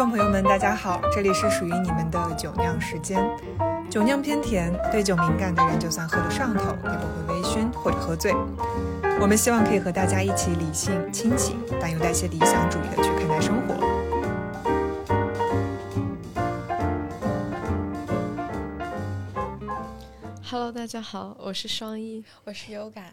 [0.00, 3.22] 众朋友们，大家好，这里是属于你们的酒酿时间。
[3.90, 8.32] 酒酿偏甜，对酒敏感的人就算喝得上头，也不会微醺或者喝醉。
[9.20, 13.74] 我们希望可以和大家一起理性、清醒，但又带些理想主义的去看待生活。
[20.42, 22.24] Hello，大家好，我是双一。
[22.44, 23.12] 我是优感，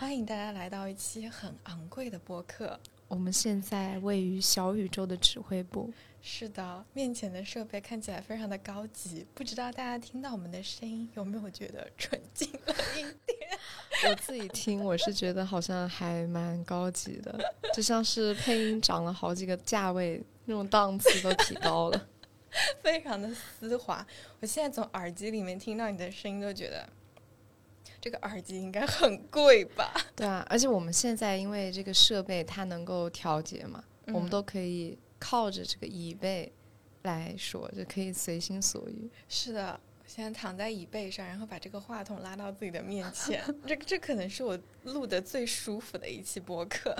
[0.00, 2.80] 欢迎大家来到一期很昂贵的播客。
[3.12, 13.50] 我们现在位于小宇宙的指挥部，是的，面前的设备看起来非常的高级，不知道大家听到我们的声音有没有觉得纯净了一点？
[14.08, 17.38] 我自己听我是觉得好像还蛮高级的，
[17.74, 22.08] 就像是配音涨了好几个价位，那种档次都提高了。
[22.82, 24.06] 非常的丝滑。
[24.40, 26.88] 我现在从耳机里面听到你的声音，都觉得
[28.02, 29.94] 这个耳机应该很贵吧？
[30.16, 36.52] 对啊，而且我们现在因为这个设备它能够调节嘛，我们嗯都可以靠着这个椅背
[37.02, 39.08] 来说，就可以随心所欲。
[39.28, 39.78] 是的。
[40.00, 46.94] 我现在躺在椅背上，然后把这个话筒拉到自己的面前， 这这可能是我录的最舒服的一期播客。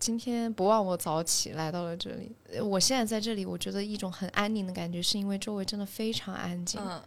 [0.00, 7.00] 今天不忘我早起来到了这里，呃我现在在这里，我觉得一种很安宁的感觉，是因为周围真的非常安静，嗯，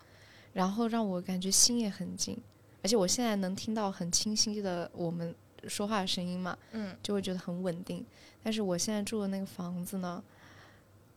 [0.54, 2.42] 然后让我感觉心也很静，
[2.84, 5.34] 而且我现在能听到很清晰的我们
[5.68, 8.06] 说话的声音嘛，嗯，就会觉得很稳定。
[8.44, 10.24] 但是我现在住的那个房子呢，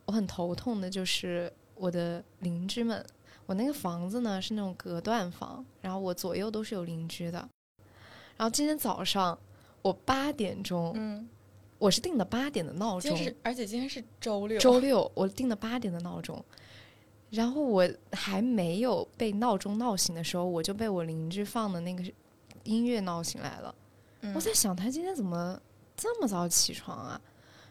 [0.05, 3.05] 我很头痛的就是我的邻居们。
[3.47, 7.39] 我那个房子呢是那种隔断房，然后我左右都是有邻居的。
[8.37, 9.39] 然后今天早上
[9.83, 11.29] 我八点钟，嗯，
[11.79, 13.13] 我是定的八点的闹钟
[13.43, 16.43] 而且今天是周六，周六我定的八点的闹钟，
[17.35, 22.05] 然后我还没有被闹钟闹醒的时候，我就被我邻居放的那个
[22.63, 23.75] 音乐闹醒来了。
[24.21, 25.61] 嗯我在想，他今天怎么
[25.97, 27.21] 这么早起床啊？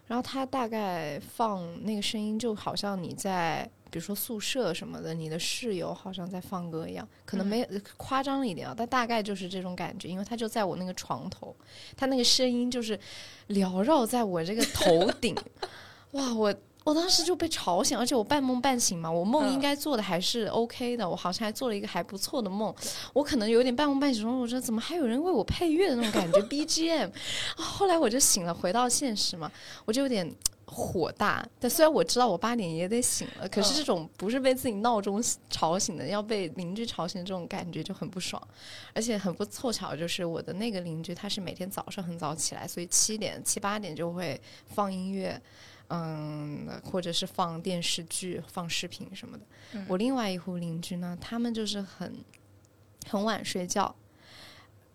[0.05, 11.55] 然后他大概放那个声音，就好像你在比如说宿舍什么的，你的室友好像在放歌一样，可能嗯没有、夸张了一点啊，但大概就是这种感觉，因为他就在我那个床头，
[11.95, 12.99] 他那个声音就是
[13.47, 15.35] 缭绕在我这个头顶，
[16.11, 16.53] 哇，我。
[16.83, 22.73] 我当时就被吵醒，而且我半梦半醒嘛，我梦嗯应该做的还是 OK 的，我好像还做了一个还不错的梦，
[23.13, 27.09] 我可能有点半梦半醒中，我说怎么还有人为我配乐的那种感觉 BGM，
[27.55, 29.51] 啊，后来我就醒了，回到现实嘛，
[29.85, 30.29] 我就有点
[30.65, 31.47] 火大。
[31.59, 38.41] 但虽然我知道我八点也得醒了，可是嗯这种不是被自己闹钟吵醒的，要被邻居吵醒的这种感觉就很不爽。
[38.93, 45.41] 而且很不凑巧，就是我的那个邻居他是每天早上很早起来，所以七点七八点就会放音乐。
[45.95, 49.45] 嗯，或者是放电视剧、放视频什么的。
[49.73, 52.15] 嗯我另外一户邻居呢，他们就是很
[53.07, 53.95] 很晚睡觉，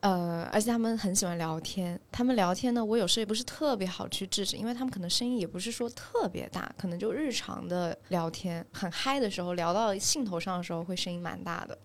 [0.00, 2.00] 呃，而且他们很喜欢聊天。
[2.10, 11.78] 他们聊天呢，我有时候也不是特别好去制止，因为他们可能声音也不是说特别大，可能就日常的聊天，很嗨的时候，聊到兴头上的时候，会声音蛮大的。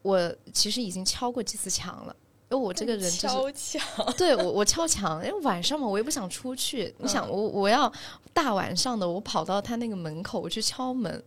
[0.00, 2.16] 我其实已经敲过几次墙了，
[2.50, 3.78] 因为我这个人就是
[4.18, 6.92] 对我，我敲墙，因为晚上嘛，我也不想出去。
[6.98, 7.90] 你想，嗯我我要
[8.32, 11.22] 大晚上的，我跑到他那个门口，我去敲门，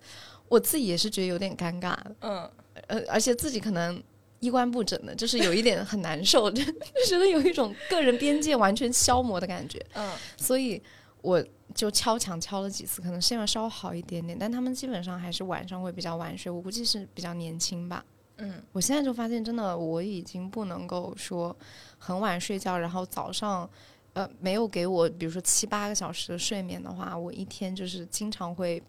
[0.49, 2.49] 我自己也是觉得有点尴尬，嗯，
[2.87, 4.03] 呃，而且自己可能
[4.41, 6.73] 衣冠不整的，就是有一点很难受， 就就
[7.07, 10.81] 觉得有一种个人边界完全消磨的感觉，嗯，所以
[11.21, 11.41] 我
[11.73, 18.03] 就敲墙敲了几次，可能现在稍微好一点点，但他们基本上还是晚上会比较晚睡，我估计是比较年轻吧。
[18.37, 21.55] 嗯，我现在就发现，真的我已经不能够说
[21.97, 23.69] 很晚睡觉，然后早上
[24.13, 28.81] 呃没有给我比如说七八个小时的睡眠的话，我一天就是经常会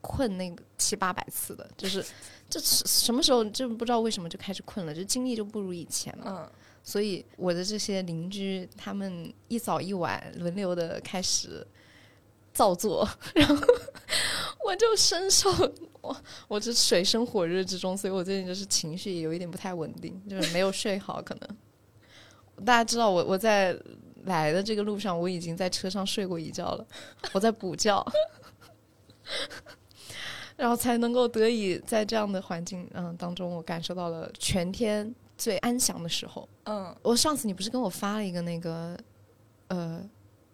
[0.00, 2.04] 困那个七八百次的，就是
[2.48, 6.24] 这什什么时候就不知道为什么就开始困了，就精力就不如以前了。
[6.26, 6.50] 嗯，
[6.82, 11.66] 所以我的这些邻居，他们一早一晚轮流的开始
[12.54, 13.66] 造作，然 后
[14.68, 15.50] 我就深受
[16.02, 16.16] 我
[16.46, 23.74] 我这水深火热之中，所以我最近就是情绪也有一点不太稳定，就是没有睡好，可能大家知道我我在
[24.24, 26.86] 来的这个路上，我已经在车上睡过一觉了，
[27.32, 28.04] 我在补觉。
[30.54, 36.46] 然后才能够得以在这样的环境嗯当中，我感受到了全天最安详的时候。
[36.64, 38.98] 嗯，我上次你不是跟我发了一个那个
[39.68, 40.02] 呃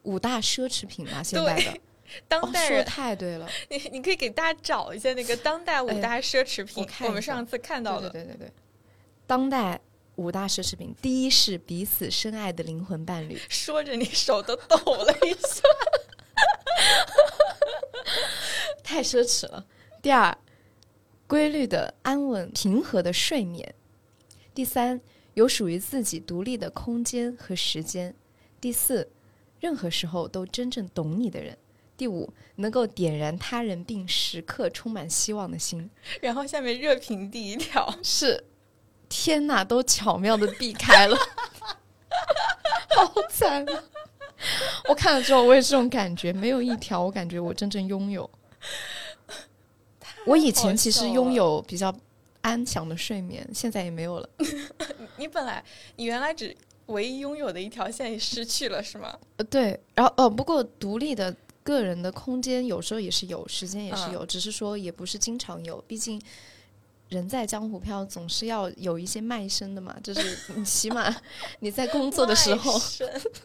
[0.02, 1.20] 五大奢侈品吗？
[1.22, 1.80] 现在的
[2.28, 8.52] 当代人，太对了， 你你可以给大家找一下那个当代五大奢侈品，我们上次看到的，对对对，
[9.26, 9.80] 当代
[10.16, 15.62] 五大奢侈品，第一是彼此深爱的灵魂伴侣，说着你手都抖了一下。
[18.82, 19.66] 太奢侈了。
[20.02, 20.36] 第二，
[21.26, 23.74] 规律的、安稳、平和的睡眠。
[24.54, 25.00] 第三，
[25.32, 28.14] 有属于自己独立的空间和时间。
[28.60, 29.10] 第四，
[29.58, 31.56] 任何时候都真正懂你的人。
[31.96, 35.88] 第五，能够点燃他人并时刻充满希望的心。
[36.20, 38.44] 然后下面热评第一条是，
[39.08, 41.16] 天哪，都巧妙的避开了，
[42.96, 43.84] 好惨啊！
[44.88, 48.28] 我看了之后，我也是这种感觉，没有一条我感觉我真正拥有。
[50.26, 51.94] 我以前其实拥有比较
[52.40, 54.28] 安详的睡眠，现在也没有了。
[55.16, 55.62] 你本来
[55.96, 56.54] 你原来只
[56.86, 59.18] 唯一拥有的一条线也失去了，是吗？
[59.36, 66.22] 呃，对，然后哦，不过独立的个人的空间有时候也是有，时间也是有，只是说也不是经常有，毕竟。
[67.10, 69.94] 人在江湖飘，总是要有一些卖身的嘛。
[70.02, 71.14] 就是你 起码
[71.60, 72.80] 你在工作的时候，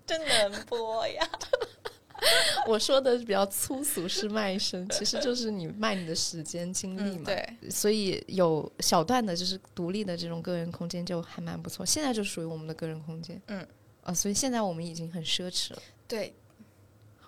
[0.07, 1.29] 真能播呀。
[2.67, 7.25] 我说的比较粗俗是卖身，其实就是你卖你的时间精力嘛。
[7.25, 11.85] 对，所以有小段的，就是独立的这种个人空间就还蛮不错。
[11.85, 13.39] 现在就属于我们的个人空间。
[13.47, 13.65] 嗯，
[14.03, 15.81] 啊，所以现在我们已经很奢侈了。
[16.07, 16.33] 对，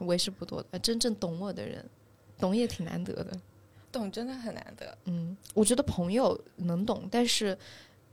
[0.07, 1.83] 为数不多的真正懂我的人，
[2.37, 3.39] 懂也挺难得的。
[3.91, 4.97] 懂真的很难得。
[5.05, 7.57] 嗯，我觉得朋友能懂，但是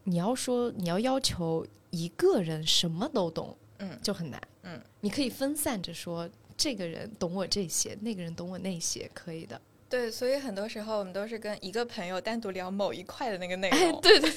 [0.05, 4.43] 你要说你要要求一个人什么都懂，嗯，就很难。
[4.63, 9.61] 嗯，你可以分散着说，这个人懂我这些，那个人懂我那些，可以的。
[9.89, 13.79] 对，所以很多时候我们都是跟一个朋友单独聊某一块的那个内容。
[13.79, 14.37] 哎，对对对，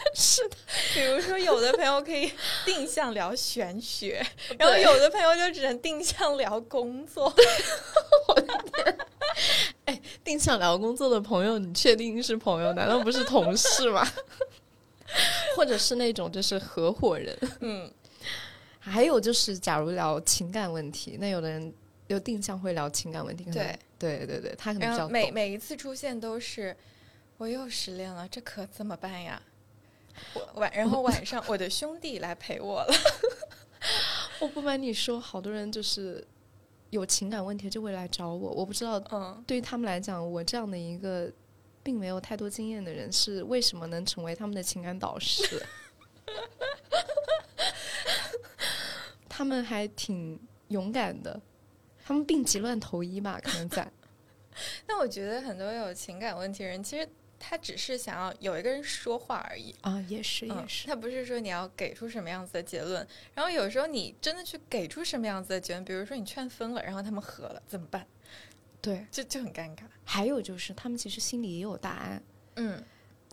[0.14, 0.56] 是的。
[0.94, 2.32] 比如说，有的朋友可以
[2.64, 4.24] 定向聊玄学，
[4.58, 7.24] 然后有的朋友就只能定向聊工作。
[8.28, 8.98] 我的天！
[9.86, 12.72] 哎，定向聊工作的朋友，你确定是朋友？
[12.72, 14.06] 难道不是同事吗？
[15.56, 17.36] 或者是那种就是合伙人？
[17.60, 17.90] 嗯，
[18.78, 21.72] 还有就是，假如聊情感问题，那有的人
[22.08, 23.44] 有定向会聊情感问题。
[23.50, 26.76] 对，对，对，对，他可能比较每每一次出现都是
[27.38, 29.40] 我又失恋了，这可怎么办呀？
[30.54, 32.94] 晚，然后晚上我的兄弟来陪我了。
[34.40, 36.26] 我不瞒你说，好多人就是。
[36.90, 41.30] 有情感问题就会来找我，我不知道，嗯，对于他们来讲，我这样的一个
[41.82, 45.62] 并没有太多经验的人，是为什么能成为他们的情感导师？
[49.28, 51.38] 他们还挺勇敢的，
[52.02, 53.92] 他们病急乱投医吧，可能在。
[54.88, 57.06] 那我觉得很多有情感问题人，其实。
[57.38, 60.86] 他只是想要有一个人说话而已啊，也是也是。
[60.86, 68.06] 他不是说你要给出什么样子的结论，然后有时候你真的去给出什么样子的结论，比如说你劝分了，然后他们和了，怎么办？
[68.80, 69.82] 对，就就很尴尬。
[70.04, 72.22] 还有就是他们其实心里也有答案，
[72.56, 72.82] 嗯，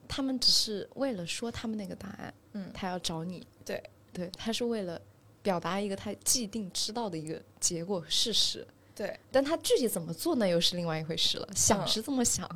[0.08, 3.82] 他们只是为了说他们那个答案，嗯，他要找你，对
[4.14, 5.02] 对，他是为了
[5.42, 11.48] 表达一个他既定知道的一个结果事实，对，但他具体怎么做呢又是另外一回事了。
[11.56, 12.50] 想是这么想。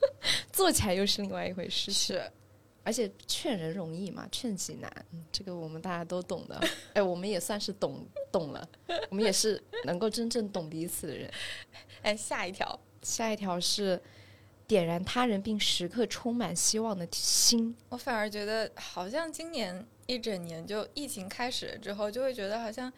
[0.52, 2.22] 做起来又是另外一回事，是，
[2.82, 4.90] 而且劝人容易嘛，劝己难，
[5.30, 6.60] 这个我们大家都懂的。
[6.94, 8.68] 哎，我们也算是懂懂了，
[9.10, 11.30] 我们也是能够真正懂彼此的人。
[12.02, 14.00] 哎，下一条，下一条是
[14.66, 17.76] 点燃他人并时刻充满希望的心。
[17.88, 22.92] 我反而觉得，好像今年一整年，就疫情开始了之后，就会觉得好像。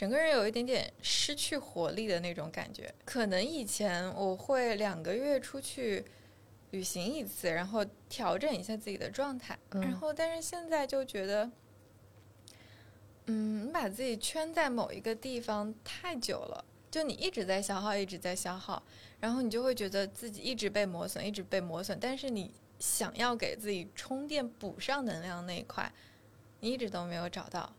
[0.00, 2.90] 整个人有一点点失去活力的那种感觉。
[3.04, 6.02] 可能以前我会两个月出去
[6.70, 9.58] 旅行一次，然后调整一下自己的状态。
[9.72, 11.50] 然后，但是现在就觉得，
[13.26, 18.82] 嗯，你把自己圈在某一个地方太久了，就你一直在消耗，一直在消耗，
[19.20, 21.98] 然后你就会觉得自己一直被磨损，一直被磨损。
[22.00, 25.92] 但是你想要给自己充电、补上能量那一块，
[26.60, 27.70] 你一直都没有找到。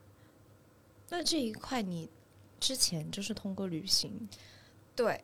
[1.11, 2.09] 那这一块你
[2.57, 4.29] 之前就是通过旅行，
[4.95, 5.21] 对，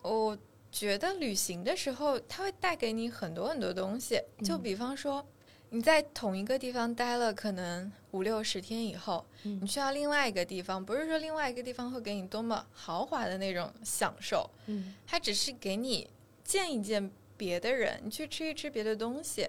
[0.00, 0.36] 我
[0.72, 4.18] 觉得旅行的时候，它会带给你很多很多东西。
[4.42, 5.26] 就比方说，
[5.68, 16.08] 你在同一个地方待了可能五六十天以后，你去到另外一个地方，不是说另外一个地方会给你多么豪华的那种享受，嗯，它只是给你
[16.42, 19.46] 见一见别的人，你去吃一吃别的东西。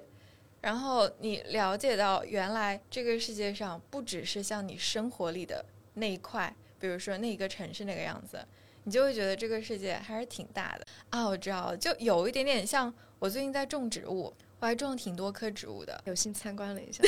[0.62, 5.64] 然后你了解到，原来这个世界上不只是像你生活里的
[5.94, 8.46] 那一块，比如说那一个城市那个样子，
[8.84, 11.26] 你就会觉得这个世界还是挺大的啊！
[11.26, 17.02] 我知道，就有一点点像我最近在种植物，我还种了挺多棵植物的，有幸参观了一下。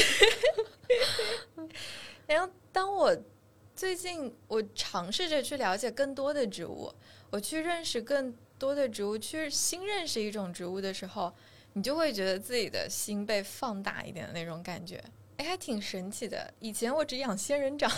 [2.28, 3.14] 然后当我
[3.76, 6.94] 最近我尝试着去了解更多的植物，
[7.30, 11.34] 我去认识更多的植物，去新认识一种植物的时候。
[11.74, 15.04] 你就会觉得自己的心被放大一点的那种感觉，
[15.38, 16.54] 哎，还挺神奇的。
[16.60, 17.92] 以前我只养仙人掌，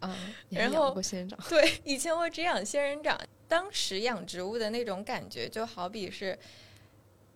[0.00, 0.16] 啊，
[0.50, 3.18] 然后过仙人掌，对，以前我只养仙人掌。
[3.48, 6.36] 当时养植物的那种感觉，就好比是，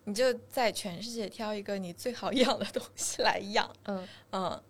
[0.04, 4.62] 你就在全世界挑一个你最好养的东西来养，嗯嗯，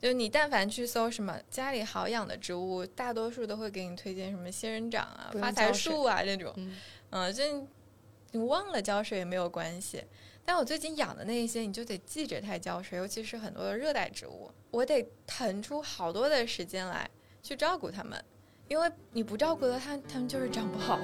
[0.00, 6.52] 就你但凡去搜什么家里好养的植物，大多数都会给你推荐什么仙人掌啊、发财树啊这种。
[6.56, 6.76] 嗯
[7.10, 7.66] 嗯，就
[8.36, 10.04] 你忘了浇水也没有关系。
[10.44, 17.08] 但我最近养的那些，你就得记着它浇水，尤其是很多的热带植物，我得腾出好多的时间来
[17.42, 18.22] 去照顾它们，
[18.68, 21.00] 因为你不照顾它，它们就是长不好。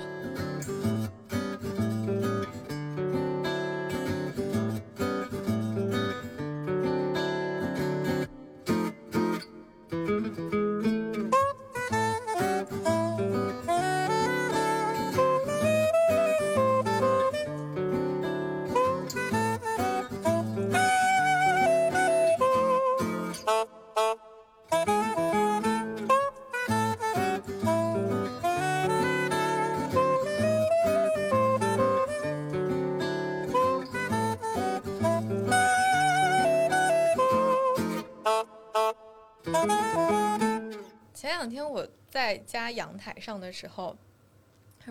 [42.33, 43.97] 在家阳台上的时候，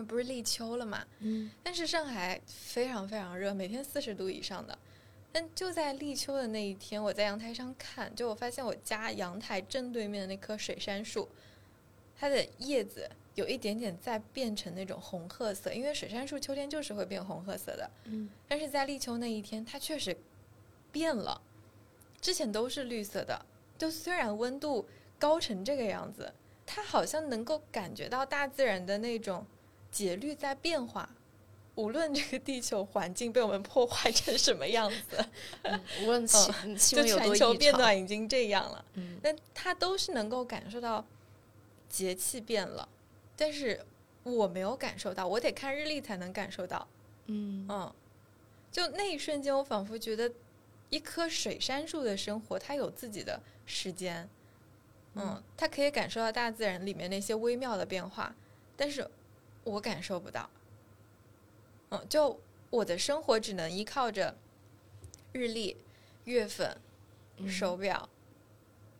[0.06, 1.04] 不是立秋了嘛？
[1.18, 4.78] 嗯但是上海非常非常热，每天四十度以上的。
[5.32, 11.28] 但就在立秋的那一天，我在阳台上看，就我发现我家阳台正对面的那棵水杉树，
[12.16, 17.90] 它的叶子有一点点在变成那种红褐色，因为水杉树秋天就是会变红褐色的。
[18.04, 20.16] 嗯但是在立秋那一天，它确实
[20.92, 21.40] 变了，
[22.20, 23.44] 之前都是绿色的。
[23.78, 24.86] 就虽然温度
[25.18, 26.32] 高成这个样子，
[26.66, 29.46] 它好像能够感觉到大自然的那种
[29.90, 31.08] 节律在变化。
[31.74, 35.24] 无论这个地球环境被我们破坏成什么样子，
[35.62, 39.18] 嗯，无论气就温有多全球变，暖已经这样了，嗯。
[39.22, 41.02] 但他都是能够感受到
[41.88, 42.86] 节气变了，
[43.34, 43.80] 但是
[44.22, 46.86] 我没有感受到，我得看日历才能感受到。
[47.28, 47.66] 嗯。
[47.70, 47.94] 嗯，
[48.70, 50.30] 就那一瞬间，我仿佛觉得
[50.90, 54.28] 一棵水杉树的生活，它有自己的时间，
[55.14, 58.34] 嗯，他可以感受到大自然里面那些微妙的变化，
[58.76, 59.06] 但是
[59.64, 60.48] 我感受不到。
[61.90, 62.40] 嗯，就
[62.70, 64.34] 我的生活只能依靠着
[65.32, 65.76] 日历、
[66.24, 66.74] 月份、
[67.36, 68.08] 嗯手表、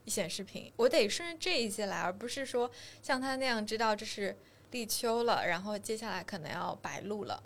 [0.06, 2.70] 显示屏，我得顺着这一些来，而不是说
[3.02, 4.36] 像他那样知道这是
[4.70, 7.42] 立秋了，然后接下来可能要白露了、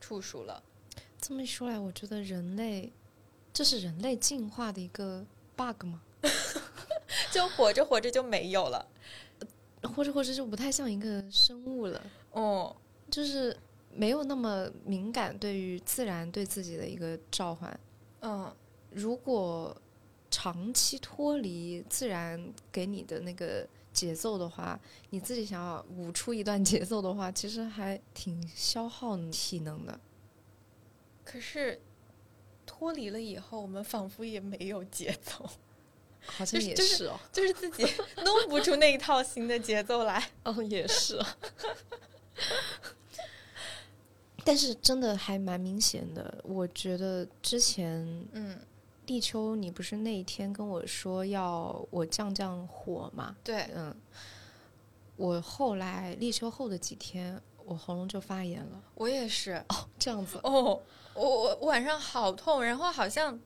[0.00, 0.62] 处暑了。
[1.20, 2.92] 这么一说来，我觉得人类
[3.52, 5.24] 这是人类进化的一个
[5.56, 6.02] bug 吗？
[7.32, 8.86] 就活着活着就没有了。
[9.82, 12.74] 活着活着就不太像一个生物了，哦，
[13.08, 13.56] 就是
[13.92, 17.78] 没有那么敏感对于自然对自己的一个召唤。
[18.20, 18.52] 嗯，
[18.90, 19.76] 如果
[20.28, 24.78] 长期脱离自然给你的那个节奏的话，
[25.10, 30.00] 你自己想要舞出一段 节奏的话，其实还挺消耗体能的。
[31.24, 31.80] 可是
[32.66, 35.48] 脱离了以后，我们仿佛也没有节奏，
[36.26, 37.84] 好像也就是就是是哦，就是自己
[38.24, 40.30] 弄不出那一套新的节奏来。
[40.44, 41.36] 哦，也是、啊。
[44.44, 48.56] 但是真的还蛮明显的，我觉得之前嗯，
[49.06, 53.34] 立秋，你不是那一天跟我说要我降降火吗？
[53.42, 53.92] 对，嗯，
[55.16, 58.80] 我后来立秋后的几天，我喉咙就发炎了。
[58.94, 59.88] 我也是哦。
[59.98, 60.80] 这样子，哦，
[61.14, 63.36] 我我我晚上好痛，然后好像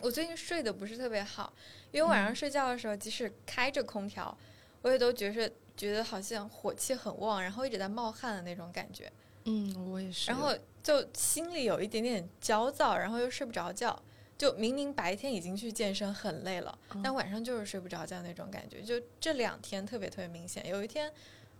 [0.00, 1.52] 我最近睡得不是特别好，
[1.92, 4.36] 因为晚上睡觉的时候，即使开着空调，
[4.82, 9.10] 我也都觉着觉得好像火气很旺，然后一直在冒汗的那种感觉，
[9.44, 10.30] 嗯，我也是。
[10.30, 14.00] 然后就心里有一点点焦躁，然后又睡不着觉。
[14.38, 18.82] 就明明白天已经去健身很累了，嗯但晚上就是睡不着觉那种感觉。
[18.82, 20.68] 就这两天特别特别明显。
[20.68, 21.10] 有一天，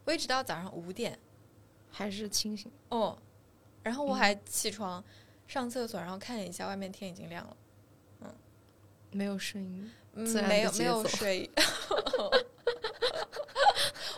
[0.04, 1.18] 我一直到早上五点，
[1.90, 2.70] 还是清醒。
[2.90, 3.16] 哦，
[3.82, 5.02] 然后我嗯还起床、
[5.48, 7.56] 上厕所，然后看了一下外面天已经亮了。
[8.20, 8.34] 嗯
[9.10, 9.90] 没有声音，嗯
[10.24, 11.50] 自然的没有没有睡。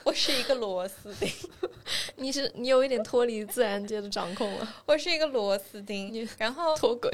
[0.05, 1.31] 我是一个螺丝钉，
[2.17, 6.27] 你是你有一点脱离自然界的掌控了，我是一个螺丝钉。
[6.39, 7.11] 然后，脱轨。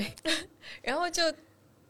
[0.82, 1.22] 然后就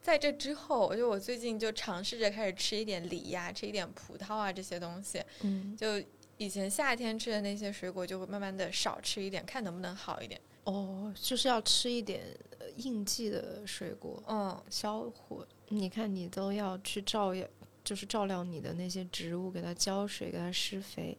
[0.01, 5.23] 在这之后，我就我最近就尝试着开始吃一点梨呀、吃一点葡萄啊这些东西。
[5.43, 6.03] 嗯，就
[6.39, 10.41] 以前夏天吃的那些水果，就会慢慢的少吃一点，看能不能好一点。
[10.65, 12.23] 哦，就是要吃一点
[12.59, 15.47] 呃应季的水果，嗯，消火。
[15.69, 17.47] 你看，你都要去照耀，
[17.83, 21.17] 就是照料你的那些植物，给它浇水，给它施肥，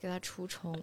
[0.00, 0.74] 给它除虫，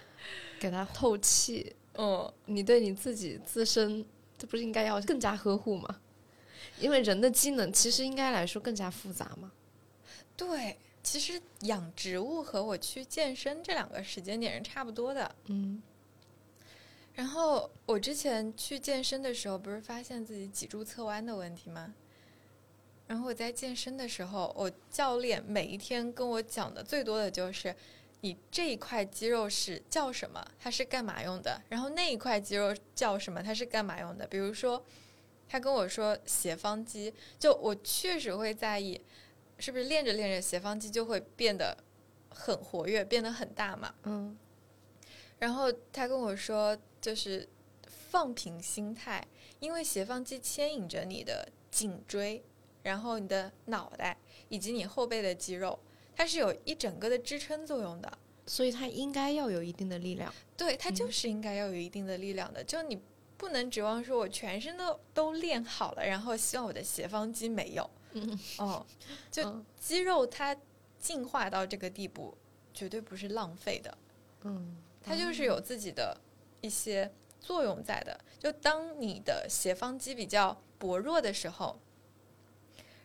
[0.60, 1.74] 给它透气。
[1.94, 4.04] 嗯，你对你自己自身，
[4.36, 6.00] 这不是应该要更加呵护吗？
[6.78, 9.52] 因为人的机能其实应该来说更加复杂嘛。
[10.36, 10.76] 对。
[11.02, 15.32] 其实养植物和我去健身这两个时间点是差不多的。
[15.44, 15.80] 嗯
[17.14, 21.94] 然后我之前去健身的时候，不是发现自己脊柱侧弯的问题吗？
[23.06, 27.74] 然后我在健身的时候，我教练每一天跟我讲的最多的就是，
[28.22, 31.62] 你这一块肌肉是叫什么，它是干嘛用的？
[31.68, 34.26] 然后那一块肌肉叫什么，它是干嘛用的？
[34.26, 34.84] 比如说，
[35.48, 39.00] 他跟我说斜方肌，就我确实会在意，
[39.58, 41.76] 是不是练着练着斜方肌就会变得
[42.28, 43.94] 很活跃，变得很大嘛？
[44.02, 44.36] 嗯
[45.38, 47.46] 然后他跟我说，就是
[48.10, 49.24] 放平心态，
[49.60, 52.42] 因为斜方肌牵引着你的颈椎，
[52.86, 54.16] 然后你的脑袋
[54.48, 55.78] 以及你后背的肌肉，
[56.14, 58.18] 它是有一整个的支撑作用的。
[58.48, 60.32] 所以它应该要有一定的力量。
[60.56, 62.62] 对，它就嗯是应该要有一定的力量的。
[62.62, 62.96] 就你
[63.36, 67.90] 不能指望说我全身都都练好了，然后希望我的斜方肌没有。
[68.12, 68.86] 嗯哦，
[69.32, 70.56] 就嗯肌肉它
[71.00, 72.38] 进化到这个地步，
[72.72, 73.98] 绝对不是浪费的。
[74.44, 76.16] 嗯，它就是有自己的
[76.60, 78.16] 一些作用在的。
[78.38, 81.76] 就当你的斜方肌比较薄弱的时候，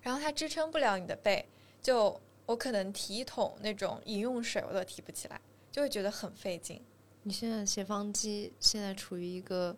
[0.02, 1.48] 然后它支撑不了你的背，
[1.82, 5.40] 就我可能提一桶那种饮用水我都提不起来，
[5.72, 6.82] 就会觉得很费劲。
[7.24, 9.76] 你现在斜方肌现在处于一个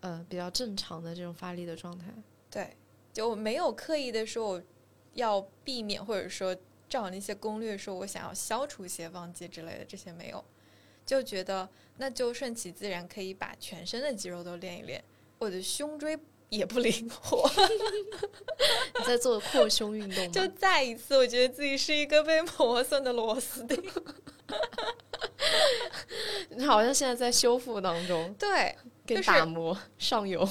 [0.00, 2.06] 呃比较正常的这种发力的状态。
[2.50, 2.76] 对，
[3.12, 4.62] 就我没有刻意的说我
[5.14, 6.56] 要避免，或者说
[6.88, 10.44] 照那些攻略说我想要消除斜方肌之类的，这些没有，
[11.06, 15.02] 就觉得那就顺其自然，可以把全身的肌肉都练一练。
[15.38, 16.18] 我的胸椎
[16.52, 17.50] 也不灵活，
[18.98, 20.30] 你在做扩胸运动吗？
[20.30, 23.82] 就再一次，我觉得自己是一个被磨损的螺丝钉。
[26.50, 30.46] 你好像现在在修复当中，对，给就是打磨上游。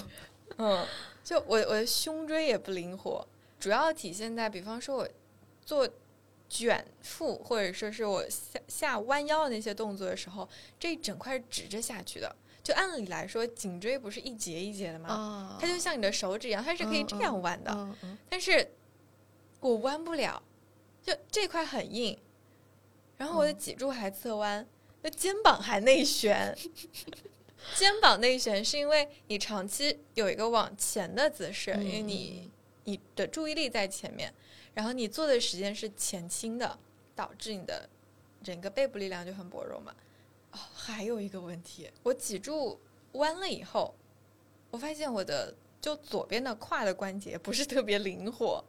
[0.57, 0.83] 嗯，
[1.23, 3.27] 就我我的胸椎也不灵活，
[3.59, 5.07] 主要体现在，比方说我
[5.63, 5.87] 做
[6.49, 12.35] 卷腹，或者说是我下下弯腰的那些动作的时候，这一整块是直着下去的。
[12.63, 15.09] 就按理来说，颈椎不是一节一节的吗？
[15.09, 17.95] 啊它就像你的手指一样，它是可以这样弯的。
[18.29, 18.71] 但是
[19.59, 20.41] 我弯不了，
[21.01, 22.17] 就这块很硬，
[23.17, 24.67] 然后我的嗯脊柱还侧弯，
[25.01, 26.55] 那肩膀还内旋。
[27.75, 32.51] 肩膀内旋是因为你长期有一个往前的姿势，嗯因为你
[32.85, 34.33] 你的注意力在前面，
[34.73, 36.79] 然后你做的时间是前倾的，
[37.15, 37.87] 导致你的
[38.43, 39.93] 整个背部力量就很薄弱嘛。
[40.51, 42.79] 哦，还有一个问题，我脊柱
[43.13, 43.93] 弯了以后，
[44.69, 48.63] 我发现我的就左边的胯的关节不是特别灵活，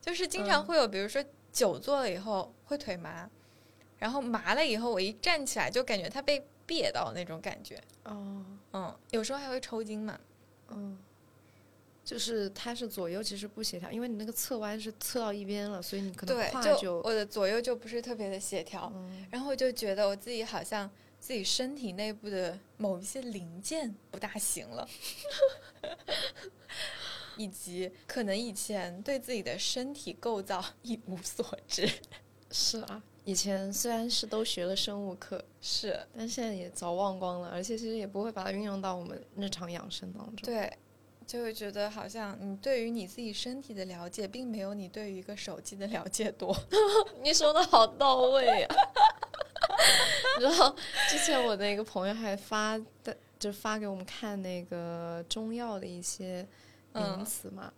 [0.00, 0.64] 就是经常嗯。
[0.64, 3.28] 会有，比如说久坐了以后会腿麻，
[3.98, 8.44] 然后麻了以后我一站起来就感觉它被别到那种感觉，哦。
[8.72, 10.18] 嗯，有时候还会抽筋嘛。
[10.68, 10.98] 嗯，
[12.04, 20.88] 就是它是左右其实不协调，因为你那个侧弯是侧到一边了，所以你可能对，胯就我的左右就不是特别的协调，嗯然后我就觉得我自己好像
[21.20, 24.88] 自己身体内部的某一些零件不大行了，
[27.36, 31.88] 以及可能以前对自己的身体构造一无所知。
[32.50, 33.02] 是啊。
[33.24, 40.46] 以前虽然是都学了生物课，是但现在也早忘光了，而且其实也不会把它运用到我们日常养生当中。
[40.46, 40.72] 对，
[41.26, 46.56] 就会觉得好像你对于你自己身体的了解，并没有你对于一个手机的了解多。
[47.20, 48.76] 你说的好到位啊！
[50.40, 50.74] 然后
[51.08, 56.46] 之前我那个朋友还发的，就发给我们看那个中药的一些
[56.92, 57.72] 名嗯词嘛，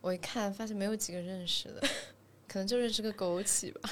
[0.00, 1.80] 我一看发现没有几个认识的，
[2.48, 3.90] 可能就认识个枸杞吧。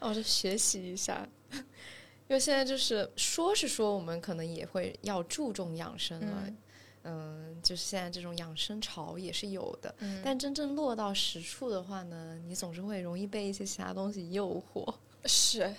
[0.00, 6.56] 我就学习一下，因为现在就是说是说我们可能也会要注重养生了，嗯。
[7.02, 10.20] 嗯，就是现在这种养生潮也是有的，嗯。
[10.22, 15.74] 但真正落到实处的话呢，你总是会容易被一些其他东西诱惑，是，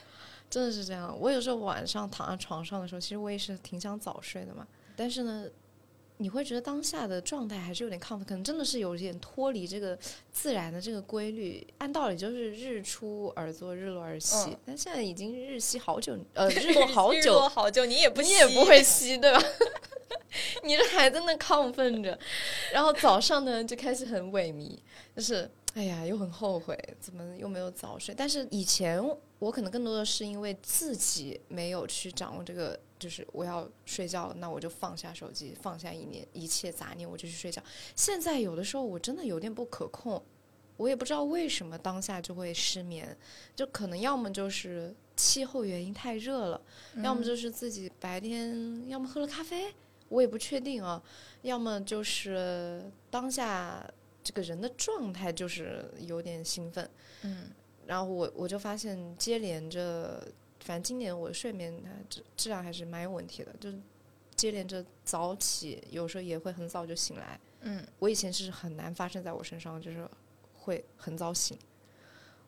[0.50, 1.18] 真的是这样。
[1.20, 5.46] 我有时候晚上躺在床上的时候，其实我也是挺想早睡的嘛，但是呢，
[6.22, 9.98] 你会觉得当下的状态还是有点亢奋，可能真的是有点脱离这个
[10.32, 11.66] 自然的这个规律。
[11.80, 19.44] 按道理就是日出而作，日落而息，嗯但现在已经日息好久，呃， 日落好久日久落好久，你也不你也不会息，对吧？
[20.64, 22.18] 你这还在那亢奋着，
[22.72, 24.78] 然后早上呢就开始很萎靡，
[25.16, 28.14] 就是哎呀，又很后悔，怎么又没有早睡？
[28.16, 29.04] 但是以前
[29.40, 37.60] 我可能更多的是因为自己没有去掌握这个，就是我要睡觉了，那我就放下手机，放下一念一切杂念，我就去睡觉。
[37.96, 40.22] 现在有的时候我真的有点不可控，
[40.78, 43.18] 我也不知道为什么当下就会失眠，
[43.56, 46.62] 就可能要么就是气候原因太热了。
[47.04, 49.74] 要么就是自己白天要么喝了咖啡，
[50.08, 51.02] 我也不确定啊，
[51.42, 53.84] 要么就是当下
[54.24, 56.88] 这个人的状态就是有点兴奋，
[57.24, 57.50] 嗯
[57.88, 60.26] 然后我我就发现接连着，
[60.62, 63.80] 反正今年我的睡眠它质质量还是蛮有问题的，就是
[64.36, 67.40] 接连着早起，有时候也会很早就醒来。
[67.62, 70.08] 嗯，我以前是很难发生在我身上，就是
[70.54, 71.58] 会很早醒。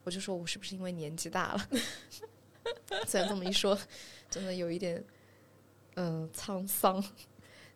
[0.03, 1.69] 我就说我是不是因为年纪大了？
[3.07, 3.77] 虽然这么一说，
[4.29, 5.03] 真的有一点
[5.95, 7.03] 嗯、沧桑。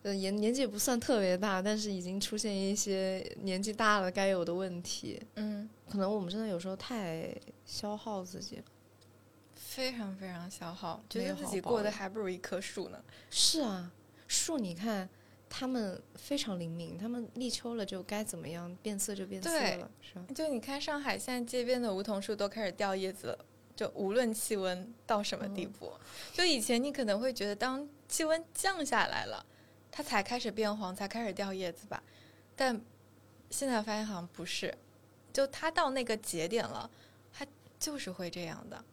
[0.02, 5.20] 呃，年年纪也不算特别大，但是已经出现一些年纪大了该有的问题。
[5.34, 8.64] 嗯，可能我们真的有时候太消耗自己了。
[9.78, 13.00] 非常非常消耗，觉得自己过得还不如一棵树呢。
[13.30, 13.88] 是啊，
[14.26, 15.08] 树你看，
[15.48, 20.26] 它们非常灵敏，它们立秋了就该怎么样，变色就变色了，是吧？
[20.34, 23.44] 就你看上海现在街边的梧桐树都开始掉叶子了，
[23.76, 25.92] 就无论气温到什么地步，
[26.32, 29.46] 就以前你可能会觉得当气温降下来了，
[29.92, 32.02] 它才开始变黄，才开始掉叶子吧，
[32.56, 32.80] 但
[33.48, 34.76] 现在发现好像不是，
[35.32, 36.90] 就它到那个节点了，
[37.32, 37.46] 它
[37.78, 38.84] 就是会这样的。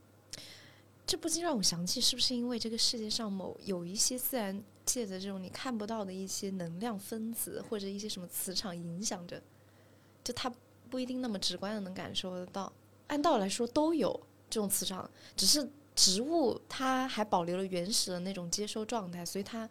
[1.08, 9.42] 这不禁让我想起，是不是因为这个世界上某有一些自然界的这种你看不到的一些能量分子，或者一些什么磁场影响着，
[10.24, 10.52] 就它
[10.90, 12.72] 不一定那么直观的能感受得到。
[13.08, 14.12] 按道理来说都有
[14.50, 19.70] 这种磁场，只是植物它还保留了原始的那种接收状态，所以它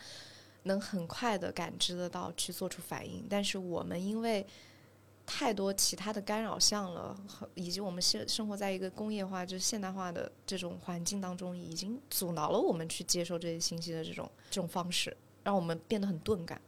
[0.62, 3.27] 能很快的感知得到，去做出反应。
[3.29, 4.47] 但是我们因为
[5.26, 7.16] 太多其他的干扰项了，
[7.54, 16.60] 以及我们现生活在一个工业化就是现代化的这种环境当中，已经阻挠了我们去接受这些信息的这种这种方式，让我们变得很钝感。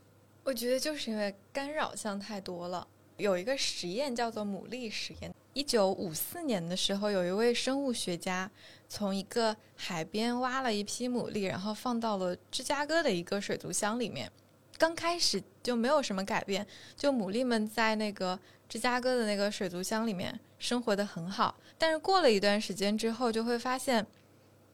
[0.44, 2.86] 我觉得就是因为干扰项太多了。
[3.18, 5.34] 有一个实验叫做牡蛎实验。
[5.54, 8.50] 一九五四年的时候，有一位生物学家
[8.88, 14.30] 从一个海边挖了一批牡蛎，然后放到了芝加哥的一个水族箱里面。
[14.78, 21.56] 刚开始就没有什么改变，就牡蛎们在那个芝加哥的那个水族箱里面生活的很好。
[21.78, 24.06] 但是过了一段时间之后，就会发现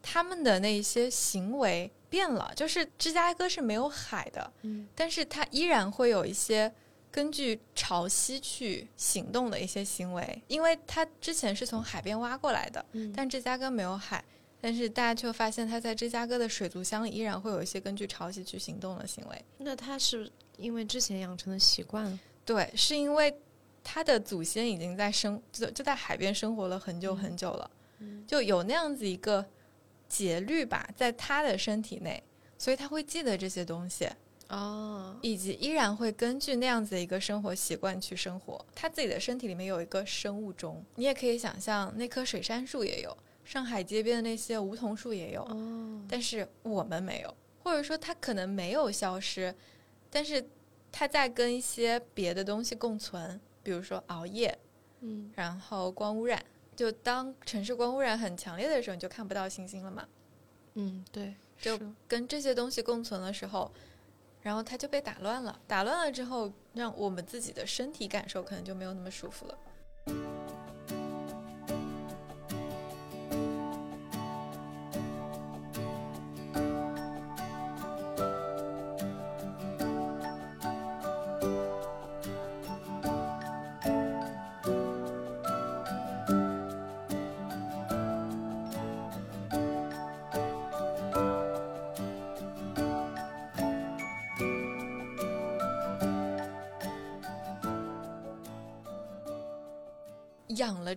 [0.02, 2.52] 他们的那些行为变了。
[2.54, 6.72] 就是芝加哥是没有海的，嗯但是它依然会有一些
[7.10, 14.24] 根据潮汐去行动的一些行为，因为它之前是从海边挖过来的，嗯但芝加哥没有海。
[14.62, 19.44] 但是大家却发现，他在芝加哥的水族箱里依然会有一些根据潮汐去行动的行为。
[19.58, 23.36] 那他是因为之前养成的习惯，对，是因为
[23.82, 29.44] 他的祖先已经在生就就在海边生活了很久很久了，嗯就有那样子一个
[30.08, 32.22] 节律吧，在他的身体内，
[32.56, 34.08] 所以他会记得这些东西。
[34.48, 38.62] 哦，以及依然会根据那样子的一个生活习惯去生活。
[38.74, 43.16] 他自己的身体里面有一个生物钟，你也可以想象，那棵水杉树也有，
[43.52, 49.54] 上海街边的那些梧桐树也有，哦，但是我们没有，或者说它可能没有消失，
[50.08, 50.42] 但是
[50.90, 54.58] 它在跟一些别的东西共存，比如说熬夜，
[55.00, 56.42] 嗯然后光污染。
[56.74, 60.08] 就当城市光污染很强烈的时候，你就看不到星星了嘛。
[60.72, 63.70] 嗯，对，就跟这些东西共存的时候，
[64.40, 65.60] 然后它就被打乱了。
[65.66, 69.58] 打乱了之后，让我们自己的身体感受可能就没有那么舒服了。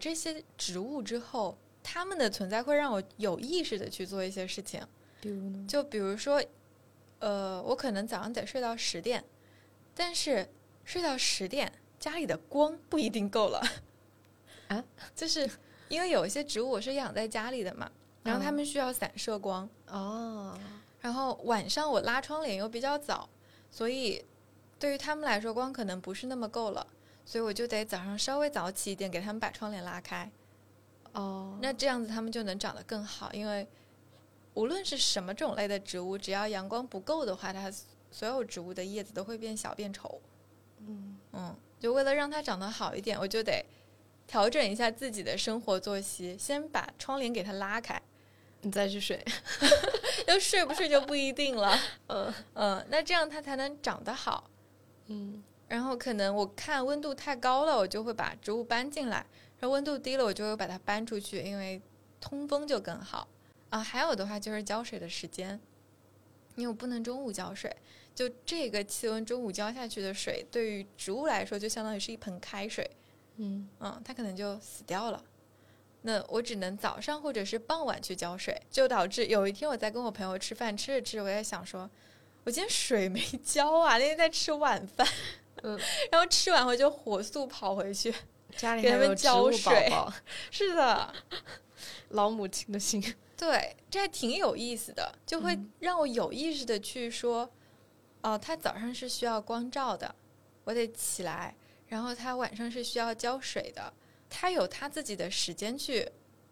[0.05, 4.79] 这些植物之后，它们的存在会让我有意识的去做一些事情。
[5.19, 5.65] 比如呢？
[5.67, 6.39] 就比如说，
[7.17, 9.25] 呃，我可能早上得睡到十点，
[9.95, 10.47] 但是
[10.83, 13.59] 睡到十点，家里的光不一定够了。
[14.67, 15.49] 啊， 就是
[15.89, 17.91] 因为有一些植物我是养在家里的嘛，
[18.21, 20.55] 然后它嗯们需要散射光，哦，
[21.01, 23.27] 然后晚上我拉窗帘又比较早，
[23.71, 24.23] 所以
[24.77, 26.85] 对于他们来说光可能不是那么够了，
[27.25, 30.31] 所以我就得早上稍微早起一点，给他们把窗帘拉开。
[31.13, 33.67] 哦，那这样子他们就能长得更好，因为
[34.53, 37.71] 无论是什么种类的植物，只要阳光不够的话，它
[38.11, 40.21] 所有植物的叶子都会变小变丑。
[40.79, 43.65] 嗯嗯，就为了让它长得好一点，我就得
[44.27, 47.99] 调整一下自己的生活作息，先把窗帘给它拉开。
[48.61, 49.23] 你再去睡，
[50.27, 51.79] 要睡不睡就不一定了。
[52.07, 54.49] 嗯嗯，那这样它才能长得好。
[55.07, 59.25] 嗯然后可能我看温度太高了，我就会把植物搬进来；
[59.59, 61.81] 然后温度低了，我就会把它搬出去，因为
[62.19, 63.27] 通风就更好。
[63.69, 65.59] 啊，还有的话就是浇水的时间，
[66.55, 67.75] 因为我不能中午浇水，
[68.13, 72.89] 就这个气温中午浇下去的水，对于植物来说就相当于是一盆开水，
[73.37, 75.21] 嗯嗯，它可能就死掉了。
[76.03, 81.89] 那我只能早上或者是傍晚去浇水，就导致有一天我在跟我朋友吃饭，吃着吃着我在想说，
[82.43, 85.05] 我今天水没 浇啊，那天在吃晚饭，
[85.65, 85.79] 嗯，
[86.11, 88.13] 然后吃完我就火速跑回去。
[88.55, 90.13] 家里还有植物宝浇水宝，
[90.49, 91.13] 是的，
[92.09, 93.03] 老母亲的心。
[93.35, 97.49] 对，这还挺有意思的，就会嗯让我有意识的去说，
[98.21, 100.15] 哦，他早上是需要光照的，
[100.63, 101.53] 我得起来，
[101.87, 103.91] 然后他晚上是需要浇水的，
[104.29, 106.09] 他有他自己的时间去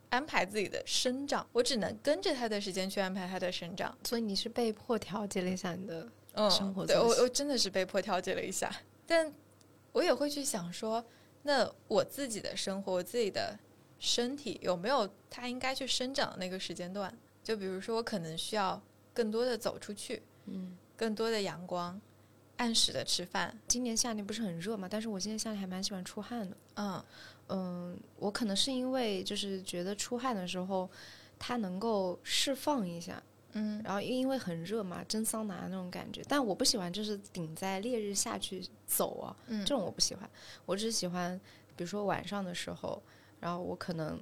[0.10, 3.98] 安排自己的生长，我只能跟着他的时间去安排他的生长。
[4.04, 8.70] 所以你是被迫调节了一下你的，嗯，生活对我我真的是被迫调节了一下，
[9.06, 9.34] 但
[9.92, 11.04] 我也会去想说，
[11.44, 13.58] 那我自己的生活，我自己的
[14.00, 17.16] 身体有没有它应该去生长的那个时间段？
[17.44, 18.82] 就比如说，我可能需要
[19.14, 22.00] 更多的走出去，嗯，更多的阳光，
[22.58, 26.58] 按时的吃饭，今年夏天不是很热嘛，但是我今年夏天还蛮喜欢出汗的。
[26.76, 27.04] 嗯
[27.50, 30.90] 嗯，我可能是因为就是觉得出汗的时候，
[31.38, 33.22] 它能够释放一下，
[33.54, 36.22] 嗯然后因为很热嘛，蒸桑拿那种感觉。
[36.28, 40.30] 但我不喜欢就是顶在烈日下去走啊，嗯，这种我不喜欢。
[40.66, 41.40] 我只喜欢，
[41.76, 43.02] 比如说晚上的时候，
[43.40, 44.22] 然后我可能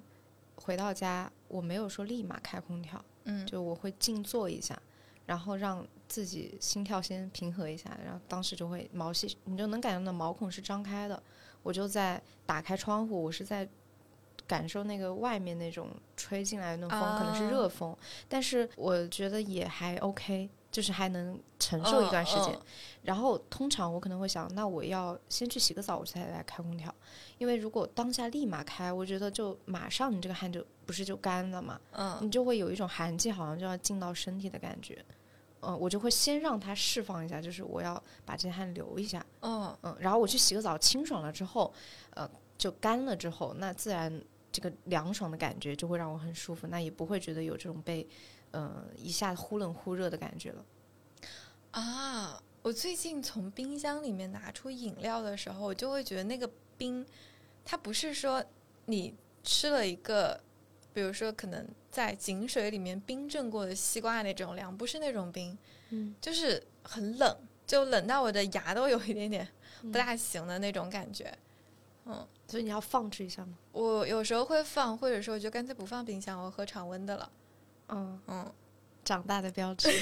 [0.55, 4.79] 回到家，我没有说立马开空调，嗯就我会静坐一下，
[5.25, 11.21] 然后让自己心跳先平和一下，然后当时就会毛细，你就能感觉到毛孔是张开的。
[11.63, 13.69] 我就在打开窗户，我是在
[14.51, 15.87] 感受那个外面那种
[16.17, 17.95] 吹进来的那种风，可能是热风，
[18.27, 22.53] 但是我觉得也还 OK，就是还能承受一段时间。
[22.53, 22.61] 嗯
[23.03, 26.93] 然后通常我可能会想，那我要先去洗个澡，我才来开空调，
[27.39, 32.15] 因为如果当下立马开，我觉得就马上你这个汗就不是就干了嘛，嗯。
[32.21, 35.03] 你就会有一种寒气好像就要进到身体的感觉。
[35.61, 41.73] 嗯，我就会先让它释放一下，就是我要把这些汗流一下，嗯嗯，然后我去洗个澡，清爽了之后，
[42.11, 48.05] 呃，就干了之后，那自然这个凉爽的感觉就会让我很舒服，那也不会觉得有这种被，
[48.51, 50.65] 呃，一下忽冷忽热的感觉了。
[51.71, 57.05] 啊，我最近从冰箱里面拿出饮料的时候，我就会觉得那个冰，
[57.63, 58.43] 它不是说
[58.87, 60.37] 你吃了一个，
[60.93, 65.57] 比如说可能在井水里面冰镇过的西瓜那种凉，不是那种冰，
[65.91, 69.47] 嗯，就是很冷，就冷到我的牙都有一点点
[69.83, 71.25] 嗯不大行的那种感觉。
[71.25, 71.37] 嗯，
[72.47, 73.57] 所以你要放置一下吗？
[73.71, 77.31] 我有时候会放，或者说我就干脆不放冰箱，我喝常温的了。
[77.89, 78.53] 嗯，嗯，
[79.05, 79.89] 长大的标志。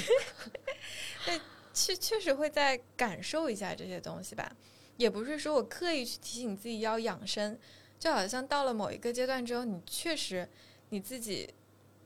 [1.72, 4.50] 确确实会再感受一下这些东西吧，
[4.96, 7.56] 也不是说我刻意去提醒自己要养生，
[7.98, 10.48] 就好像到了某一个阶段之后，你确实
[10.88, 11.48] 你自己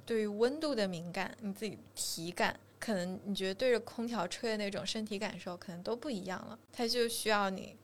[0.04, 7.74] 对于温度的敏感，你自己体感，可能你觉得对着空调吹的那种身体感受，可能都不一样了，它就需要你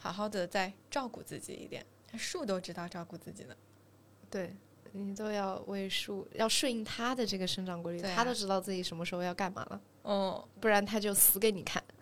[0.00, 1.86] 好好的再照顾自己一点。
[2.18, 3.54] 树都知道照顾自己呢，
[4.28, 4.56] 对
[4.90, 11.80] 你都要为树要顺应它的这个生长规律，啊它都知道自己什么时候要干嘛了，哦，不然它就死给你看。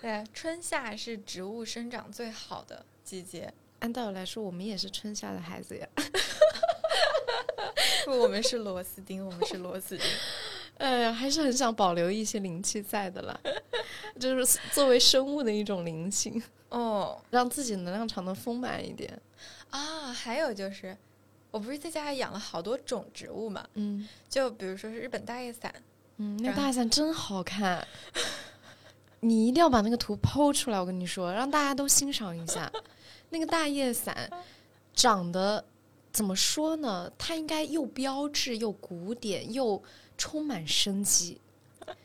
[0.00, 5.88] 对，春夏是植物生长最好的季节，按道理来说，我们也是春夏的孩子呀。
[8.06, 10.06] 不，我们是螺丝钉，我们是螺丝钉。
[10.78, 13.40] 哎呀，还是很想保留一些灵气在的啦，
[14.18, 19.20] 就是作为生物的一种灵性，哦 让自己能量场能丰满一点。
[19.70, 20.96] 啊，还有就是，
[21.50, 25.72] 我不是在家里养了好多种植物嘛，嗯就比如说是日本大叶伞，
[26.16, 27.86] 嗯，那个大伞真好看，
[29.20, 32.70] 你一定要把那个图剖出来，我跟你说，让大家都欣赏一下。
[33.30, 34.30] 那个大叶伞
[34.94, 35.62] 长得
[36.10, 37.12] 怎么说呢？
[37.18, 39.82] 它应该又标志又古典又
[40.16, 41.38] 充满生机。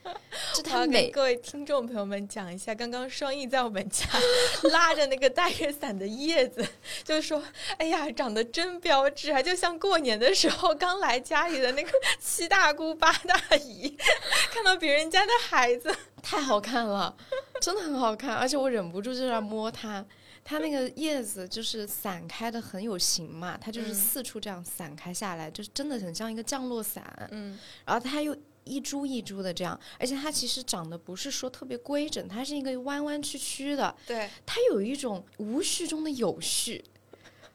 [0.54, 4.06] 就我要给各位听众朋友们讲一下，刚刚双翼在我们家
[4.72, 6.66] 拉着那个大叶伞的叶子，
[7.04, 7.44] 就说
[7.78, 13.96] ：“哎呀，长得真标致啊，就像过年的时候刚来家里的那个七大姑八大姨，
[14.52, 15.94] 看到别人家的孩子。
[16.22, 17.16] 太好看了，
[17.60, 20.06] 真的很好看，而且我忍不住就要摸它。
[20.46, 36.84] 它那个叶子就是散开的很有型嘛，它就是嗯四处这样散开下来，就是真的很像一个降落伞。”嗯然后它又一株一株的这样，而且它其实长得不是说特别规整，它是一个弯弯曲曲的，对，它有一种无序中的有序，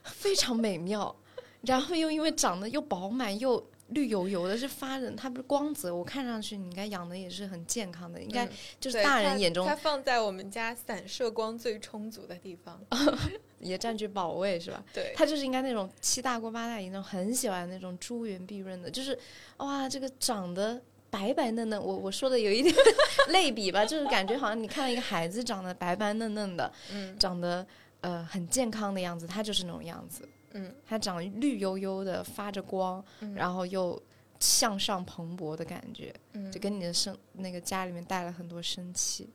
[0.04, 1.14] 非常美妙。
[1.62, 12.80] 然后又因为长得又饱满又绿油油的，是发人，它不是光泽，我看上去你应该养的也是很健康的，应该嗯就是大人眼中它放在我们家散射光最充足的地方。
[13.58, 14.84] 也占据宝位是吧？
[14.94, 19.18] 对，它就是应该那种七大姑八大姨那种很喜欢那种珠圆碧润的，就是
[19.56, 21.82] 哇，这个长得白白嫩嫩。
[21.82, 22.74] 我我说的有一点
[23.28, 27.66] 类比吧，就是感觉好像你看到一个孩子长得白白嫩嫩的，嗯长得
[28.00, 30.28] 呃很健康的样子，他就是那种样子。
[30.52, 34.00] 嗯他长得绿油油的，发着光，嗯然后又
[34.40, 39.28] 向上蓬勃的感觉，嗯就跟你的生那个家里面带了很多生气。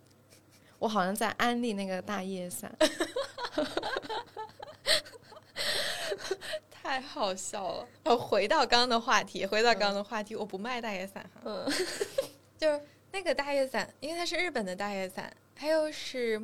[0.80, 2.76] 我好像在安利那个大叶伞，
[6.84, 7.88] 太好笑了。
[8.04, 11.66] 我， 回到刚刚的话题，回到刚刚的话题，我不卖大叶伞哈，嗯
[12.60, 16.42] 就是那个大叶伞，因为它是日本的大叶伞，它又是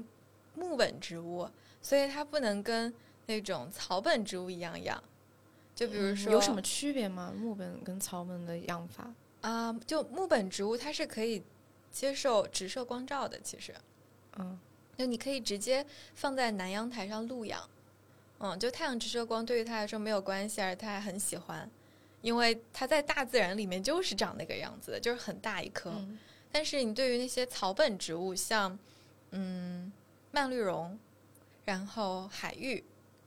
[0.55, 1.47] 木本植物，
[1.81, 2.91] 所以它不能跟
[3.25, 5.03] 那种草本植物一样养。
[5.75, 7.33] 就比如说，有什么区别吗？
[7.35, 9.13] 木本跟草本的养法？
[9.41, 11.43] 啊、就木本植物它是可以
[11.91, 13.73] 接受直射光照的，其实。
[14.37, 14.57] 嗯
[14.97, 17.69] 就你可以直接放在南阳台上露养，
[18.39, 21.69] 嗯，就太阳直射光对于它来说没有关系，而他还很喜欢，
[22.21, 25.91] 因为它在大自然里面就是长那个样子的，就是很大一颗。
[25.91, 26.17] 嗯
[26.51, 28.79] 但是你对于那些草本植物，像
[29.29, 29.93] 嗯
[30.31, 30.97] 蔓绿绒，
[31.63, 32.83] 然后海芋，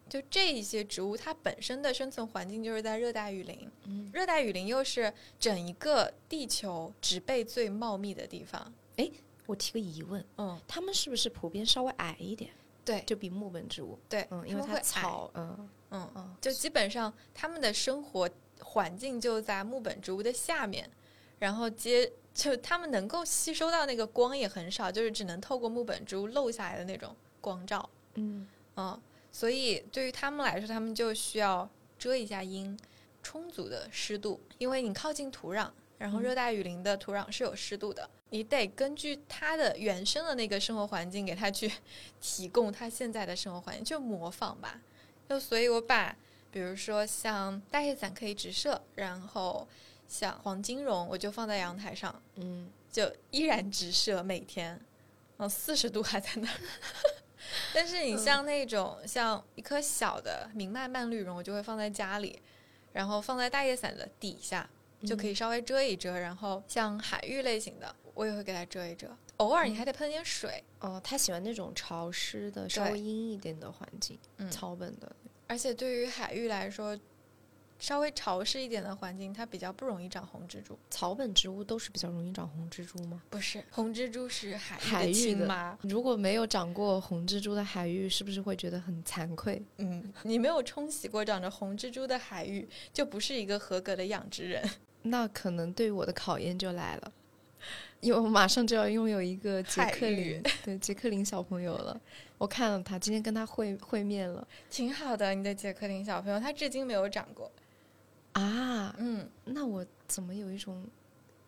[0.08, 8.74] 就这一些植物，它本身的生存环境就是在热带雨林，嗯，热带雨林又是整一个地球植被最茂密的地方。
[8.96, 9.08] 哎
[9.46, 12.50] 我提个疑问，嗯，它们是不是普遍稍微矮一点？
[12.84, 13.02] 对。
[13.06, 15.68] 就比木本植物，对，嗯，因为它草，嗯。
[15.90, 20.90] 嗯，嗯，就基本上他们的生活环境就在木本植物的下面，
[21.38, 28.48] 然后接就他们能够吸收到那个光也很少，就是只能透过木本植物漏下来的那种光照，嗯。
[28.76, 28.98] 嗯，
[29.30, 31.68] 所以对于他们来说，他们就需要
[31.98, 32.74] 遮一下阴，
[33.22, 35.70] 充足的湿度，因为你靠近土壤，
[36.02, 36.22] 然后嗯。
[36.22, 41.70] 热带雨林的土壤是有湿度的，你得根据它的原生的那个生活环境给它去
[42.20, 44.80] 提供它现在的生活环境，就模仿吧。
[45.28, 46.14] 就所以，我把
[46.50, 49.66] 比如说像大叶伞可以直射，然后
[50.08, 54.80] 像黄金绒，我就放在阳台上，嗯，就依然直射，每天，
[55.36, 56.60] 嗯，四十度还在那儿。
[57.72, 62.42] 但是你像那种、像一颗小的明麦蔓绿绒，我就会放在家里，
[62.92, 64.68] 然后放在大叶伞的底下，
[65.06, 66.18] 就可以稍微遮一遮。
[66.18, 69.08] 然后像海芋类型的，我也会给它遮一遮。
[69.38, 75.10] 偶尔你还得喷点水，哦，它喜欢那种潮湿的、稍微阴一点的环境，嗯草本的，
[75.48, 76.96] 而且对于海芋来说，
[77.80, 80.78] 稍微潮湿一点的环境，它比较不容易长红蜘蛛。
[80.90, 83.20] 草本植物都是比较容易长红蜘蛛吗？
[83.30, 85.78] 不是，红蜘蛛是海海芋芋的。
[85.80, 89.60] 如果没有长过红蜘蛛的海芋，是不是会觉得很惭愧？
[89.78, 94.62] 嗯，你没有冲洗过长着红蜘蛛的海芋，就不是一个合格的养殖人。
[95.02, 97.12] 那可能对我的考验就来了，
[98.00, 102.00] 因为我马上就要拥有一个杰克芋林，对杰克林小朋友了。
[102.38, 107.50] 我看了他，今天跟他会会面了挺好的，你的杰克林小朋友，他至今没有长过。
[108.32, 108.94] 啊。
[108.98, 110.84] 嗯，那我怎么有一种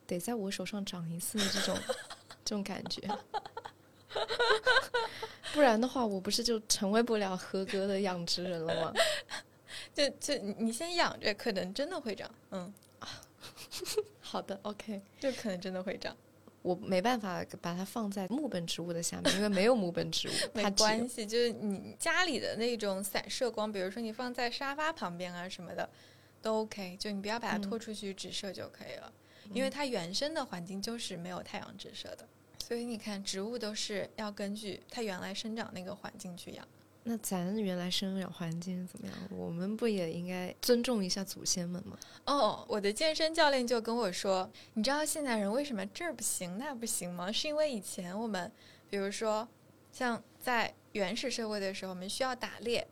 [0.07, 1.77] 得在我手上长一次的这种
[2.45, 3.03] 这种感觉？
[5.53, 8.93] 不然的话，我不是就成为不了合格的养殖人了吗？
[9.93, 12.31] 就就你你先养着，可能真的会长。
[12.53, 12.73] 嗯，
[14.21, 15.01] 好的，OK。
[15.21, 16.17] 就可能真的会长，
[16.63, 21.27] 我没办法把它放在木本植物的下面，因为没有木本植物， 没它关系。
[21.27, 25.89] 就是你家里的那种散射光，比如说你放在沙发旁边啊什么的，
[26.41, 26.97] 都 OK。
[26.99, 29.13] 就你不要把它嗯拖出去直射就可以了，
[29.53, 32.27] 因为它原生的环境就是没有太阳直射的。
[32.67, 36.67] 所以你看，植物都是要根据它原来生长那个环境去养。
[37.07, 39.15] 那咱原来生长环境怎么样？
[39.31, 41.99] 我们不也应该尊重一下祖先们吗？
[42.25, 47.31] 哦，我的健身教练就跟我说，你知道现代人为什么这儿不行那不行吗？
[47.31, 48.51] 是因为以前我们，
[48.89, 49.47] 比如说
[49.93, 52.89] 像在原始社会的时候，我们需要打猎，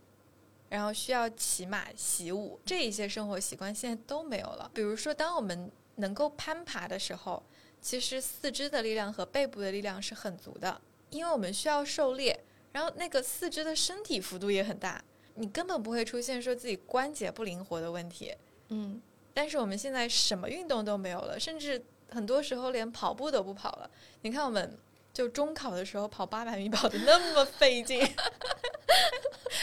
[0.68, 4.70] 然后需要骑马、习武，这一些生活习惯现在都没有了。
[4.74, 7.42] 比如说，当我们能够攀爬的时候，
[7.80, 12.38] 其实四肢的力量和背部的力量是很足的，因为我们需要狩猎，
[12.72, 15.02] 然后那个四肢的身体幅度也很大，
[15.34, 18.34] 你根本不会出现说自己关节不灵活的问题。
[18.68, 19.00] 嗯，
[19.34, 23.90] 但是我们现在什么运动都没有了，甚至很多时候连跑步都不跑了。
[24.22, 24.78] 你看，我们
[25.12, 28.00] 就中考的时候跑八百米跑的那么费劲，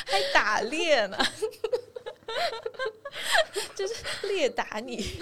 [0.06, 1.18] 还打猎呢，
[3.76, 3.96] 就是
[4.28, 5.20] 猎打你。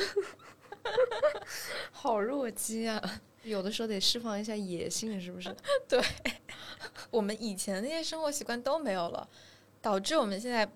[1.91, 3.21] 好弱鸡啊！
[3.43, 5.55] 有的时候得释放一下野性，是不是？
[5.87, 6.01] 对
[7.09, 9.27] 我们以前那些生活习惯都没有了，
[9.81, 10.69] 导致我们现在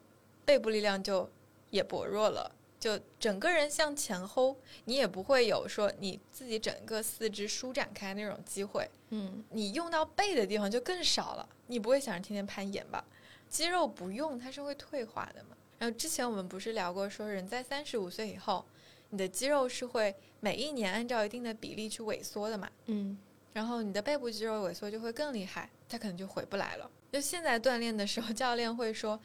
[0.45, 1.29] 背部力量就
[1.69, 2.51] 也薄弱了。
[2.79, 8.89] 就整个人向前吼，你也不会有说你自己整个四肢舒展开那种机会。
[9.09, 11.47] 嗯，你用到背的地方就更少了。
[11.67, 13.05] 你不会想着天天攀岩吧？
[13.47, 15.49] 肌肉不用，它是会退化的嘛。
[15.77, 18.65] 然后之前我们不是聊过，说人在三十五岁以后，
[19.11, 22.67] 你的肌肉是会每一年按照一定的比例去萎缩的嘛。
[22.87, 23.17] 嗯，
[23.53, 26.89] 然后你的背部肌肉萎缩就会更厉害，它可能就回不来了。
[27.11, 29.19] 就现在锻炼的时候， 教练会说，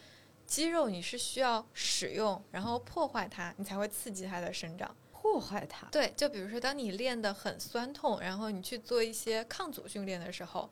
[0.47, 4.95] 肌肉你是需要使用，然后破坏它，你才会刺激它的生长。
[5.13, 5.89] 破坏它。
[5.89, 10.71] 对，就比如说，当你练得很酸痛，然后你去做一些抗阻训练的时候，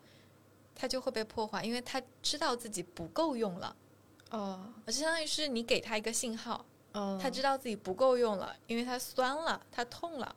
[0.74, 3.76] 它就会被破坏，因为它知道自己不够用了，
[4.30, 10.34] 哦，就相当于是你给它一个信号，嗯，它知道自己不够用了，因为他酸了，他痛了，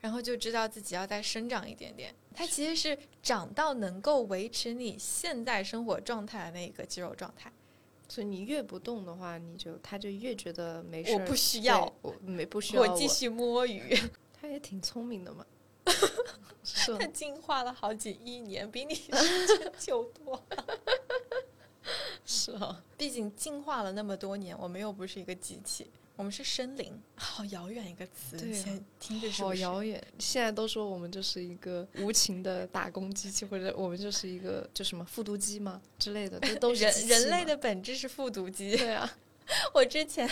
[0.00, 2.14] 然后就知道自己要再生长一点点。
[2.34, 7.52] 它其实是长到能够维持你现在生活状态的那个肌肉状态。
[8.08, 11.14] 所以你越不动的话，你就他就越觉得没事儿。
[11.14, 13.94] 我不需要，我没不需要我继续摸鱼。
[14.40, 15.44] 他也挺聪明的嘛。
[16.98, 19.08] 他进化了好几亿年，比你时
[19.58, 20.42] 间久多
[22.96, 30.02] 毕竟进化了那么多年，我们又不是一个机器，我们是生灵，好遥远一个词，对听着是好遥远。
[30.18, 38.76] 现在都说我们就是一个无情的打工机器，或者我们就是一个就什么复读机吗之类的，这都是人人类的本质是复读机。
[38.76, 39.18] 对啊，
[39.74, 40.28] 我之前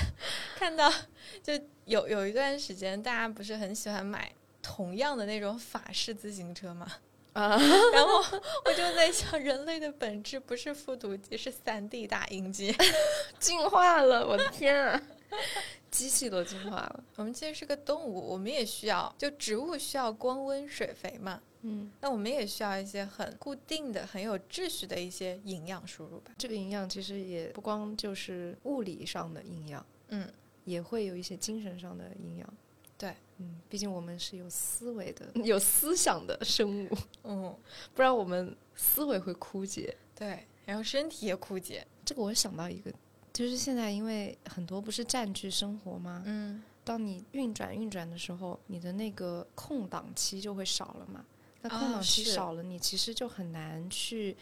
[0.56, 0.90] 看到，
[1.42, 1.52] 就
[1.84, 6.90] 有有一段时间，大家不是很喜欢买同样的那种法式自行车吗？
[7.37, 7.59] 啊，
[7.93, 12.74] 然后我就在想，人类的本质不是复读机，是三 D 打印机。
[13.39, 15.03] 进化了，我的天啊！
[15.91, 26.32] 机器都进化了，我们既然是个动物，我们也需要，就植物需要光温水肥嘛，嗯，那我们也需要一些很固定的、很有秩序的一些营养输入吧。
[26.39, 30.26] 这个营养其实也不光就是物理上的营养，嗯，
[30.64, 32.55] 也会有一些精神上的营养。
[33.37, 37.55] 对，嗯，毕竟我们是有思维的、 有思想的生物，嗯，
[37.95, 39.97] 不然我们思维会枯竭。
[40.14, 41.87] 对，然后身体也枯竭。
[42.05, 42.93] 这个我想到一个，
[43.32, 46.22] 就是现在因为很多不是占据生活吗？
[46.24, 51.24] 嗯，当你运转运转的时候，你的那个空档期就会少了嘛。
[51.62, 54.37] 那空啊档期少了，你其实就很难去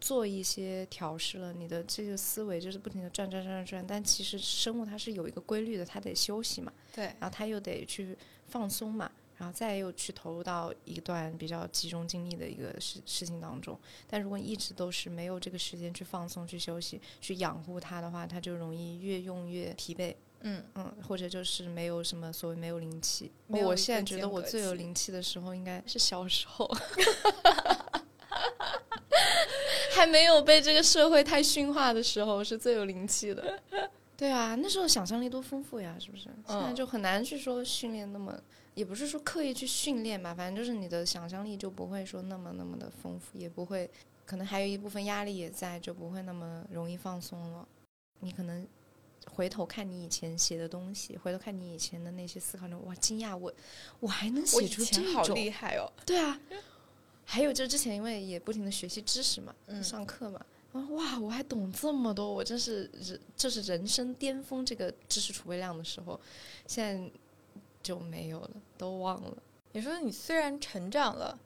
[0.00, 1.52] 做一些调试了。
[1.52, 9.10] 你的这个思维就是不停的转转转转转，但其实生物它是有一个规律的，它得休息嘛，对，然后它又得去放松嘛。
[9.36, 13.78] 然后再又去投入到一段比较集中精力的一个事事情当中，
[14.08, 20.12] 但如果你一直都是没有这个时间去放松、去休息、去养护它的话，它就容易越用越疲惫。
[20.40, 23.30] 嗯，嗯，或者就是没有什么所谓没有灵气。
[23.46, 26.68] 我现在觉得我最有灵气的时候应该是小时候，
[29.98, 33.60] 还没有被这个社会太驯化的时候是最有灵气的。
[34.16, 36.24] 对啊，那时候想象力多丰富呀，是不是？
[36.24, 38.36] 现在嗯就很难去说训练那么，
[38.74, 43.88] 也不是说刻意去训练吧，反正就是你的想象力就不会说那么那么的丰富，也不会，
[44.26, 47.66] 可能还有一部分压力也在，就不会那么容易放松了。
[48.20, 48.66] 你可能
[49.30, 53.52] 回头看你以前写的东西，回头看你以前的那些思考中，哇，惊讶我
[54.00, 55.86] 我还能写出这种，厉害哦。
[56.04, 56.40] 对啊。
[57.30, 60.40] 还有就是之前因为也不停的学习知识嘛，嗯上课嘛，
[60.72, 66.18] 啊哇，我还懂这么多，我真是人这是人生巅峰这个知识储备量的时候，
[66.66, 67.10] 现在
[67.82, 69.36] 就没有了，都忘了。
[69.72, 71.38] 你说你虽然成长了，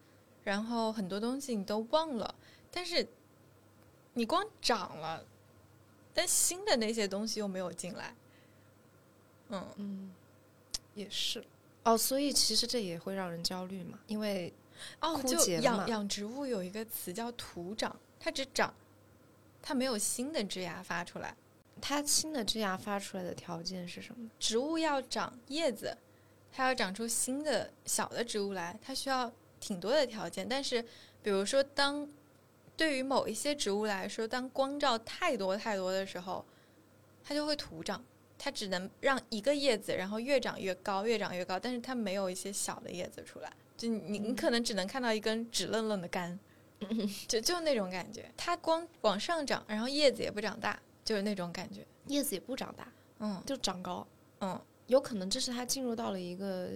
[0.44, 2.32] 然后很多东西你都忘了，
[2.70, 3.04] 但是
[4.14, 5.26] 你光长了，
[6.14, 8.14] 但新的那些东西又没有进来。
[9.48, 10.12] 嗯，嗯，
[10.94, 11.44] 也是。
[11.82, 14.52] 哦，所以其实这也会让人焦虑嘛，因为
[15.00, 18.74] 哦，就养养植物有一个词叫徒长，它只长，
[19.60, 21.36] 它没有新的枝芽发出来。
[21.80, 24.30] 它新的枝芽发出来的条件是什么？
[24.38, 25.96] 植物要长叶子，
[26.52, 30.48] 它要长出新的小的植物来，它需要挺多的条件。
[30.48, 30.82] 但是，
[31.22, 32.08] 比如说当
[32.76, 36.44] 对于某一些植物来说，当光照太多太多的时候，
[37.24, 38.04] 它就会徒长。
[38.44, 43.52] 它只能让一个叶子，然后越长越高，越长越高，但是它没有一些小的叶子出来。
[43.76, 46.36] 就你，你可能只能看到一根直愣愣的干，
[47.28, 48.28] 就就那种感觉。
[48.36, 51.86] 它光往上长，然后叶子也不长大，就是那种感觉。
[52.08, 54.04] 叶子也不长大，嗯就长高。
[54.40, 56.70] 嗯，有可能这是它进入到了一个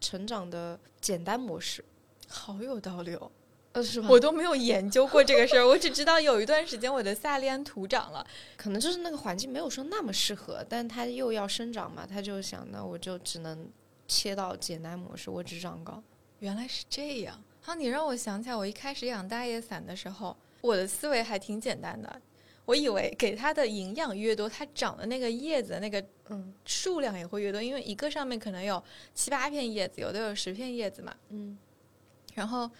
[0.00, 1.84] 成长的简单模式，
[2.28, 3.30] 好有道理哦。
[3.74, 4.08] 呃，是吧？
[4.08, 8.24] 我都没有研究过这个事儿，我只知道有一段时间我的萨利安徒长了。
[8.56, 13.68] 可能就是那个环境没有说那么适合，但它又要生长嘛，它就想，那我就只能
[14.06, 16.02] 切到简单模式，我只长高。
[16.38, 17.42] 原来是这样。
[17.60, 22.20] 好，你让我想起来，我一开始养大叶伞的时候，我的思维还挺简单的。
[22.66, 31.14] 我以为给它的营养越多，它长的那个叶子那个嗯数量也会越多，因为一个上面可能有七八片叶子，有的有十片叶子嘛。
[31.30, 31.58] 嗯，
[32.34, 32.70] 然后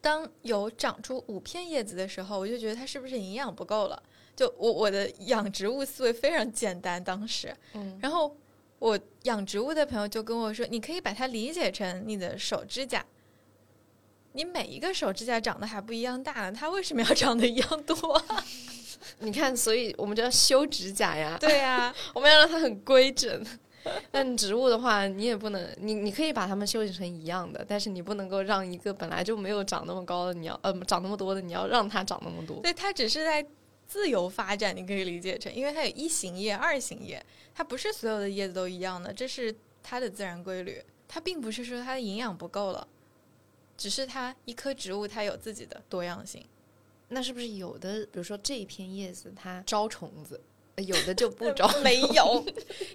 [0.00, 4.02] 当有长出五片叶子的时候，我就觉得它是不是营养不够了？
[4.34, 7.54] 就我我的养植物思维非常简单，当时。
[7.74, 8.34] 嗯然后
[8.78, 13.04] 我养植物的朋友就跟我说，你可以把它理解成你的手指甲。
[14.32, 18.24] 你每一个手指甲长得还不一样大呢，它为什么要长得一样多？
[19.18, 23.44] 你看，所以我们就要修指甲呀，对呀、 我们要让它很规整。
[24.10, 32.60] 但植物的话，你也不能，你你可以把它们修剪成一样的，但是你不能够让一个本来就没有长那么高的，你要呃长那么多的，你要让它长那么多。
[32.60, 33.44] 对，它只是在
[33.86, 37.24] 自由发展，你可以理解成，因为它有一型叶、二型叶，
[37.54, 40.82] 它不是所有的叶子都一样的，这是它的自然规律。
[41.08, 42.86] 它并不是说它的营养不够了，
[43.76, 46.44] 只是它一棵植物它有自己的多样性。
[47.08, 50.40] 那是不是有的，比如说这一片叶子它招虫子，
[50.80, 51.68] 有的就不招？
[51.82, 52.44] 没有，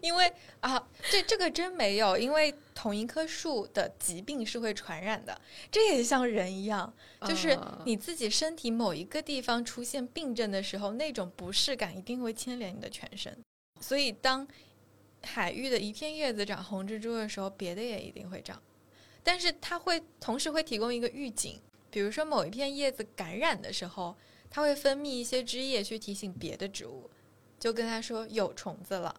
[0.02, 5.40] 因为啊，这这个真没有，因为同一棵树的疾病是会传染的，
[5.72, 6.94] 这也像人一样，
[7.28, 13.38] 就是啊你自己身体某一个地方出现病症的时候，那种不适感一定会牵连你的全身。
[13.82, 14.48] 所以，当
[15.22, 18.62] 海域的一片叶子长红蜘蛛的时候，别的也一定会长，
[19.24, 21.60] 但是它会同时会提供一个预警，
[21.90, 24.16] 比如说某一片叶子感染的时候，
[24.50, 27.10] 它会分泌一些汁液去提醒别的植物，
[27.60, 29.16] 就跟他说有虫子了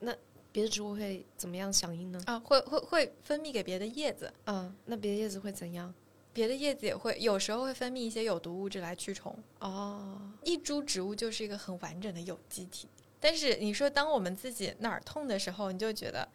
[0.00, 0.14] 那
[0.50, 2.22] 别的植物会怎么样响应呢？
[2.26, 5.92] 啊，会会会分泌给别的叶子，嗯，那别的叶子会怎样？
[6.34, 9.36] 别的叶子也会有时候会分泌一些有毒物质来驱虫。
[9.60, 12.88] 哦，一株植物就是一个很完整的有机体。
[13.20, 16.26] 但是你说，当我们自己哪儿痛的时候，你就觉得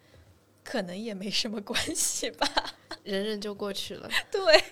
[0.64, 2.48] 可能也没什么关系吧？
[3.02, 4.08] 忍忍就过去了。
[4.30, 4.64] 对，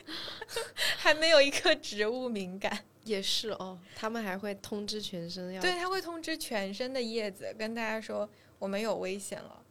[0.97, 2.85] 还没有一棵植物敏感。
[3.07, 8.29] 也是哦，他们还会通知全身要对，它会通知全身的叶子，跟大家说
[8.59, 9.63] 我们有危险了。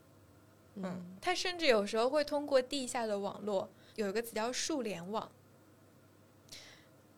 [0.76, 5.30] 嗯，它甚至有时候会通过地下的网络，有一个词叫树联网。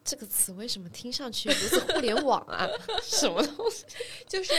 [0.04, 2.68] 这个词为什么听上去如此互联网啊？
[3.04, 3.86] 什么东西？
[4.26, 4.54] 就是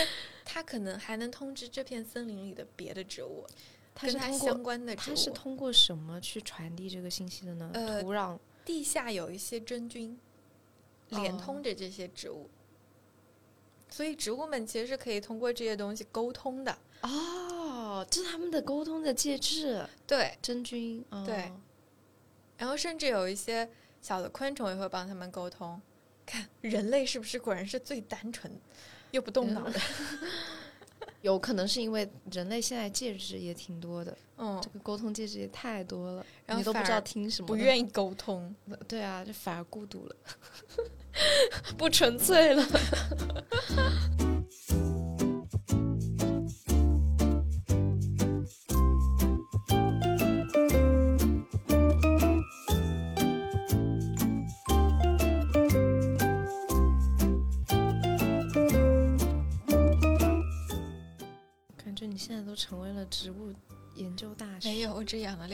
[0.45, 3.47] 它可能还能通知这片森林里的别的植物，
[3.95, 5.15] 它跟它相关的植物。
[5.15, 7.71] 它是通过什么去传递这个信息的呢？
[7.73, 10.19] 呃土壤地下有一些真菌
[11.11, 12.49] 连哦通着这些植物，
[13.89, 16.79] 所以植物们其实是可以通过这些东西沟通的。
[17.03, 21.05] 哦，这是他们的沟通的介质，对，真菌。
[21.11, 21.53] 哦、对
[22.57, 23.69] 然后甚至有一些
[24.03, 25.81] 小的昆虫也会帮他们沟通。
[26.27, 28.53] 看人类是不是果然是最单纯
[29.13, 29.81] 又不动脑的？
[31.23, 38.55] 有可能是因为人类现在介质也挺多的，嗯这，个沟通介质也太多了，然后你都不知道听什么，不愿意沟通。
[38.87, 40.17] 对啊，就反而孤独了，
[41.77, 42.65] 不纯粹了。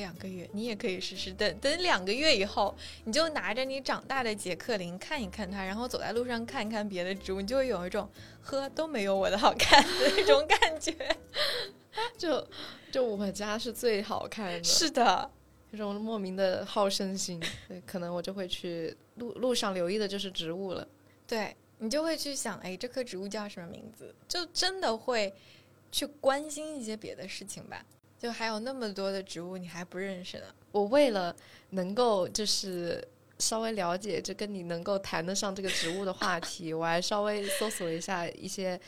[0.05, 1.33] 两个月，你也可以试试。
[1.33, 8.07] 等等两个月以后，你就拿着你长大的杰克林看一看它，然后走在路上看一看别的植物，你就会有一种
[8.43, 10.95] 呵都没有我的好看的那种感觉。
[12.19, 12.47] 就
[12.93, 15.31] 就我家是最好看的，是的，
[15.73, 20.87] 这种莫名的好胜心，对，可能我就会去路路上留意的就是植物了。
[21.27, 24.15] 对你就会去想，哎，这棵植物叫什么名字？
[24.29, 25.33] 就真的会
[25.91, 27.85] 去关心一些别的事情吧。
[28.25, 30.47] 就还有那么多的植物你还不认识呢。
[30.73, 31.37] 我为了
[31.73, 33.07] 能够就是
[33.39, 38.81] 稍微了解这跟你能够谈得上这个植物的话题，我还稍微搜索了一下一些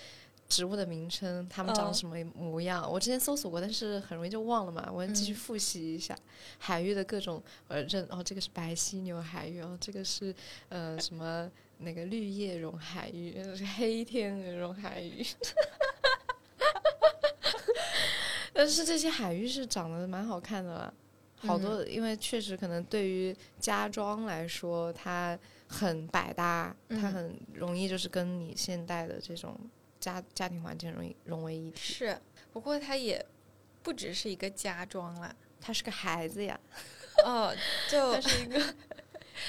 [0.49, 2.91] 植物的名称，它们长嗯什么模样。
[2.91, 4.91] 我之前搜索过，但是很容易就忘了嘛。
[4.91, 6.16] 我要继续嗯复习一下、
[6.57, 10.34] 海域的各种呃认哦，这个是白犀牛海域哦，这个是
[10.70, 15.22] 呃什么那个绿叶绒海域，呃是黑天鹅绒海域。
[18.57, 20.94] 但是这些海域是长得蛮好看的啦，
[21.36, 25.38] 好多，因为确实可能对于家装来说，它
[25.68, 29.54] 很百搭，它嗯很容易就是跟你现代的这种
[30.00, 31.76] 家家庭环境容易融为一体。
[31.76, 32.18] 是，
[32.52, 33.24] 不过它也
[33.82, 35.36] 不只是一个家装啦。
[35.61, 36.59] 它是个孩子呀，
[37.24, 37.54] 哦，
[37.90, 38.74] 就他是一个，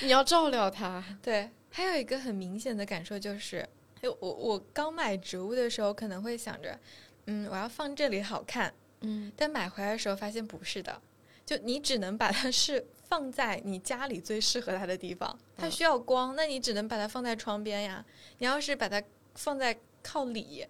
[0.01, 1.03] 你要照料它。
[1.21, 3.67] 对，还有一个很明显的感受就是，
[4.01, 6.79] 就我我刚买植物的时候可能会想着，
[7.27, 11.01] 嗯，我要放这里好看，嗯，但买回来的时候发现不是的，
[11.45, 18.03] 就你只能把它是放在你家里最适合它的地方，它嗯需要光，那你只能把它放在窗边呀。
[18.39, 19.01] 你要是把它
[19.35, 20.65] 放在靠里，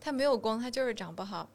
[0.00, 1.48] 它没有光，它就是长不好。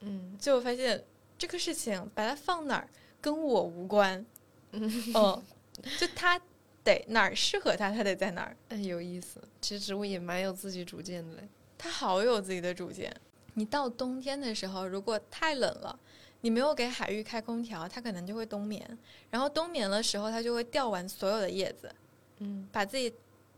[0.00, 1.04] 嗯就我发现
[1.38, 2.88] 这个事情，把它放哪儿
[3.20, 4.24] 跟我无关，
[4.72, 5.42] 嗯，哦，
[5.98, 6.40] 就它
[6.82, 8.56] 得哪儿适合它，它得在哪儿。
[8.70, 9.40] 哎，有意思。
[9.60, 11.48] 其实植物也蛮有自己主见的嘞。
[11.78, 13.14] 它好有自己的主见。
[13.54, 15.98] 你到冬天的时候，如果太冷了，
[16.40, 18.98] 你没有给海域开空调，它可能就会冬眠。
[19.30, 21.94] 然后冬眠的时候，它就会掉完所有的叶子，
[22.38, 23.12] 嗯，把自己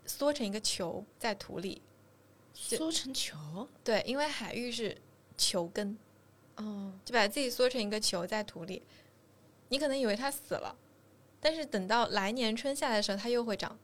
[0.07, 1.80] 缩成一个球在土里。
[2.55, 3.68] 缩成球。
[3.82, 4.97] 对，因为海域是
[5.36, 5.97] 球根，
[6.57, 8.82] 哦，就把自己缩成一个球在土里。
[9.68, 10.76] 你可能以为它死了，
[11.40, 13.78] 但是等到来年春夏的时候，它又会长。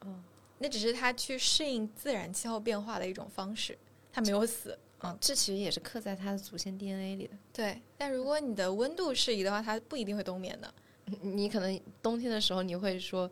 [0.00, 0.22] 哦，
[0.58, 3.78] 那只是它去适应自然气候变化的一种方式，
[4.12, 4.78] 它没有死。
[5.02, 7.34] 嗯，这其实也是刻在他的祖先 DNA 里的。
[7.54, 10.72] 对，但如果你的温度适宜的话，它不一定会冬眠的。
[11.22, 13.30] 你可能冬天的时候你会说：“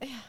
[0.00, 0.22] 哎呀，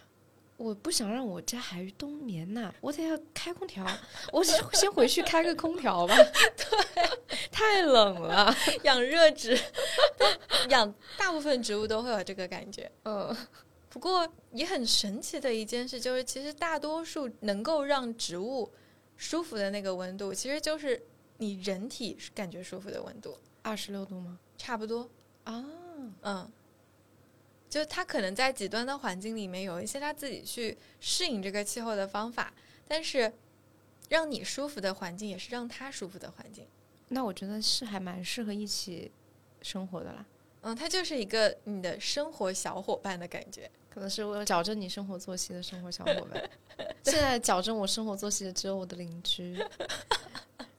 [0.56, 3.86] 我不想让我家海鱼冬眠呐，我得要开空调，
[4.32, 6.16] 我先 回去开个空调吧。”
[6.56, 7.10] 对，
[7.52, 9.60] 太冷了， 养热植，
[10.70, 12.90] 养大部分植物都会有这个感觉。
[13.04, 13.36] 嗯，
[13.90, 18.72] 不过也很神奇的一件事就是，其实大多数能够让植物
[19.22, 21.00] 舒服的那个温度，其实就是
[21.38, 24.40] 你人体感觉舒服的温度，二十六度吗？
[24.58, 25.08] 差不多。
[25.44, 25.64] 啊，
[26.22, 26.52] 嗯，
[27.70, 32.52] 就他可能在极端的环境里面有一些他自己去适应这个气候的方法，
[32.88, 33.32] 但是
[34.10, 36.66] 让你舒服的环境也是让他舒服的环境。
[37.10, 39.12] 那我觉得是还蛮适合一起
[39.62, 40.26] 生活的啦。
[40.62, 43.70] 嗯，它就是一个你的生活小伙伴的感觉。
[43.94, 46.50] 可能是为了矫正你生活作息的生活小伙伴。
[47.04, 49.58] 现在矫正我生活作息的只有我的邻居。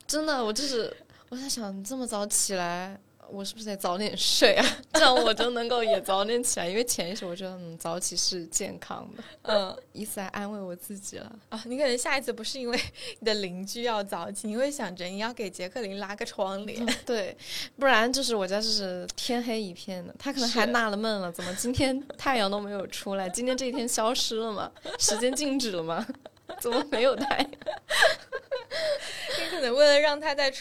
[0.07, 0.95] 真的，我就是
[1.29, 2.99] 我在想，这么早起来，
[3.33, 4.67] 我是不是得早点睡啊？
[4.93, 6.69] 这样我就能够也早点起来。
[6.69, 9.25] 因为潜意识我觉得，嗯，早起是健康的。
[9.43, 11.33] 嗯，以此来安慰我自己了。
[11.49, 12.79] 啊，你可能下一次不是因为
[13.21, 16.85] 你的邻居要早起，你会想着你要给杰克林拉个窗帘。
[17.07, 17.35] 对，
[17.79, 20.15] 不然就是我家就是天黑一片的。
[20.19, 23.29] 他可能还纳了闷了，怎么今天太阳都没有出来？
[23.31, 24.71] 今天这一天消失了吗？
[24.99, 26.07] 时间静止了吗？
[26.61, 27.51] 怎么没有太阳？
[27.51, 27.57] 你
[29.51, 30.53] 可能为了让他在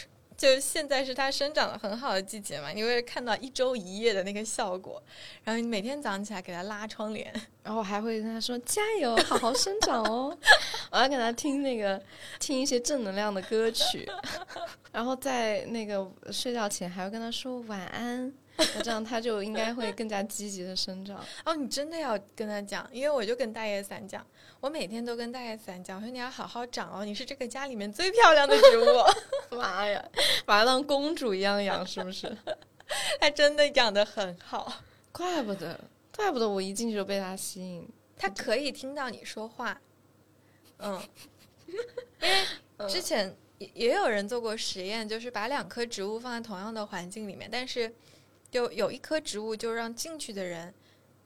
[0.48, 5.02] 出，就现在是它生长的很好的季节嘛，你会看到一周一夜的那个效果，
[5.44, 7.32] 然后你每天早上起来给它拉窗帘，
[7.62, 10.36] 然后还会跟他说加油，好好生长哦。
[10.90, 12.00] 我要给他听那个
[12.38, 14.08] 听一些正能量的歌曲，
[14.92, 18.32] 然后在那个睡觉前还会跟他说晚安，
[18.74, 21.24] 那这样他就应该会更加积极的生长。
[21.44, 24.26] 哦，你真的要跟他讲，因为我就跟大叶伞讲，
[24.60, 28.86] 我每天都跟大叶伞讲，我说你要好好长哦，你是这个家里面最漂亮的植物。
[29.56, 30.04] 妈呀，
[30.46, 32.36] 把它当公主一样养，是不是？
[33.20, 34.72] 它真的养的很好，
[35.12, 35.78] 怪不得，
[36.14, 37.88] 怪不得我一进去就被它吸引。
[38.16, 39.80] 它可以听到你说话。
[40.78, 41.00] 嗯，
[41.66, 41.74] 因
[42.28, 47.92] 为之前也也有人做过实验，就是把两棵植物放在同样的环境里面，但是
[48.52, 50.72] 就有一棵植物就让进去的人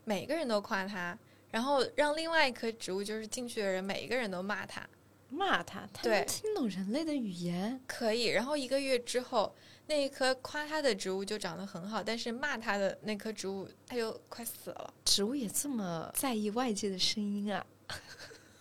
[0.04, 1.18] 每个人都夸它，
[1.50, 4.88] 然后让另外一棵植物就是进去的人每一个人都骂它。
[5.28, 7.80] 骂它，它对能听懂人类的语言。
[7.88, 9.52] 可以，然后一个月之后，
[9.88, 14.94] 那一棵夸它的植物就长得很好，但是骂它的那棵植物它就快死了。
[15.04, 17.66] 植物也这么在意外界的声音啊？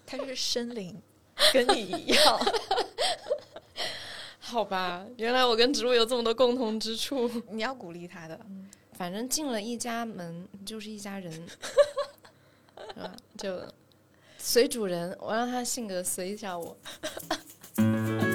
[0.08, 1.00] 它是生灵，
[1.54, 2.40] 跟你一样。
[4.48, 7.30] 好吧，原来我跟植物有这么多共同之处。
[7.50, 8.40] 你要鼓励他的。
[8.94, 11.32] 反正进了一家门就是一家人，
[12.94, 13.12] 是吧？
[13.38, 13.60] 就
[14.38, 16.78] 随主人，我让他性格随一下我。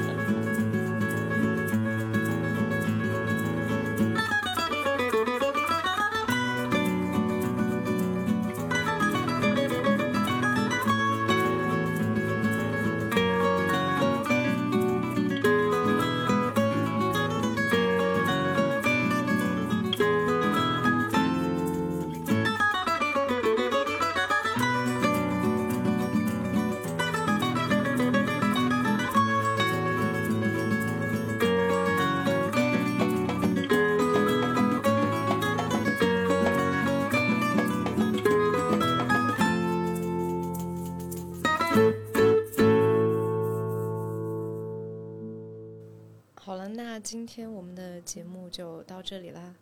[49.10, 49.52] 这里啦。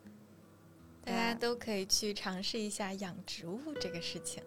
[1.06, 4.42] 大家都可以去尝试一下养植物这个事情，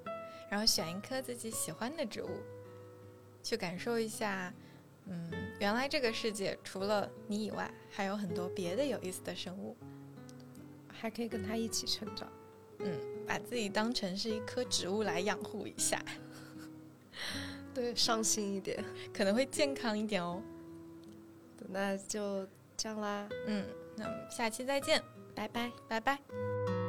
[0.47, 2.29] 然后选一棵自己喜欢的植物，
[3.41, 4.53] 去感受一下。
[5.07, 9.75] 嗯，原来这个世界除了你以外，还有很多别的有意思的生物。
[10.87, 12.31] 还可以跟它一起成长。
[12.77, 12.95] 嗯，
[13.25, 15.99] 把自己当成是一棵植物来养护一下，
[17.73, 18.85] 对，上心一点。
[19.11, 20.39] 可能会健康一点哦。
[21.69, 22.47] 那就
[22.77, 23.65] 这样啦，嗯，
[24.01, 24.99] 那我们下期再见，
[25.35, 25.71] 拜拜。
[25.87, 26.80] 拜拜。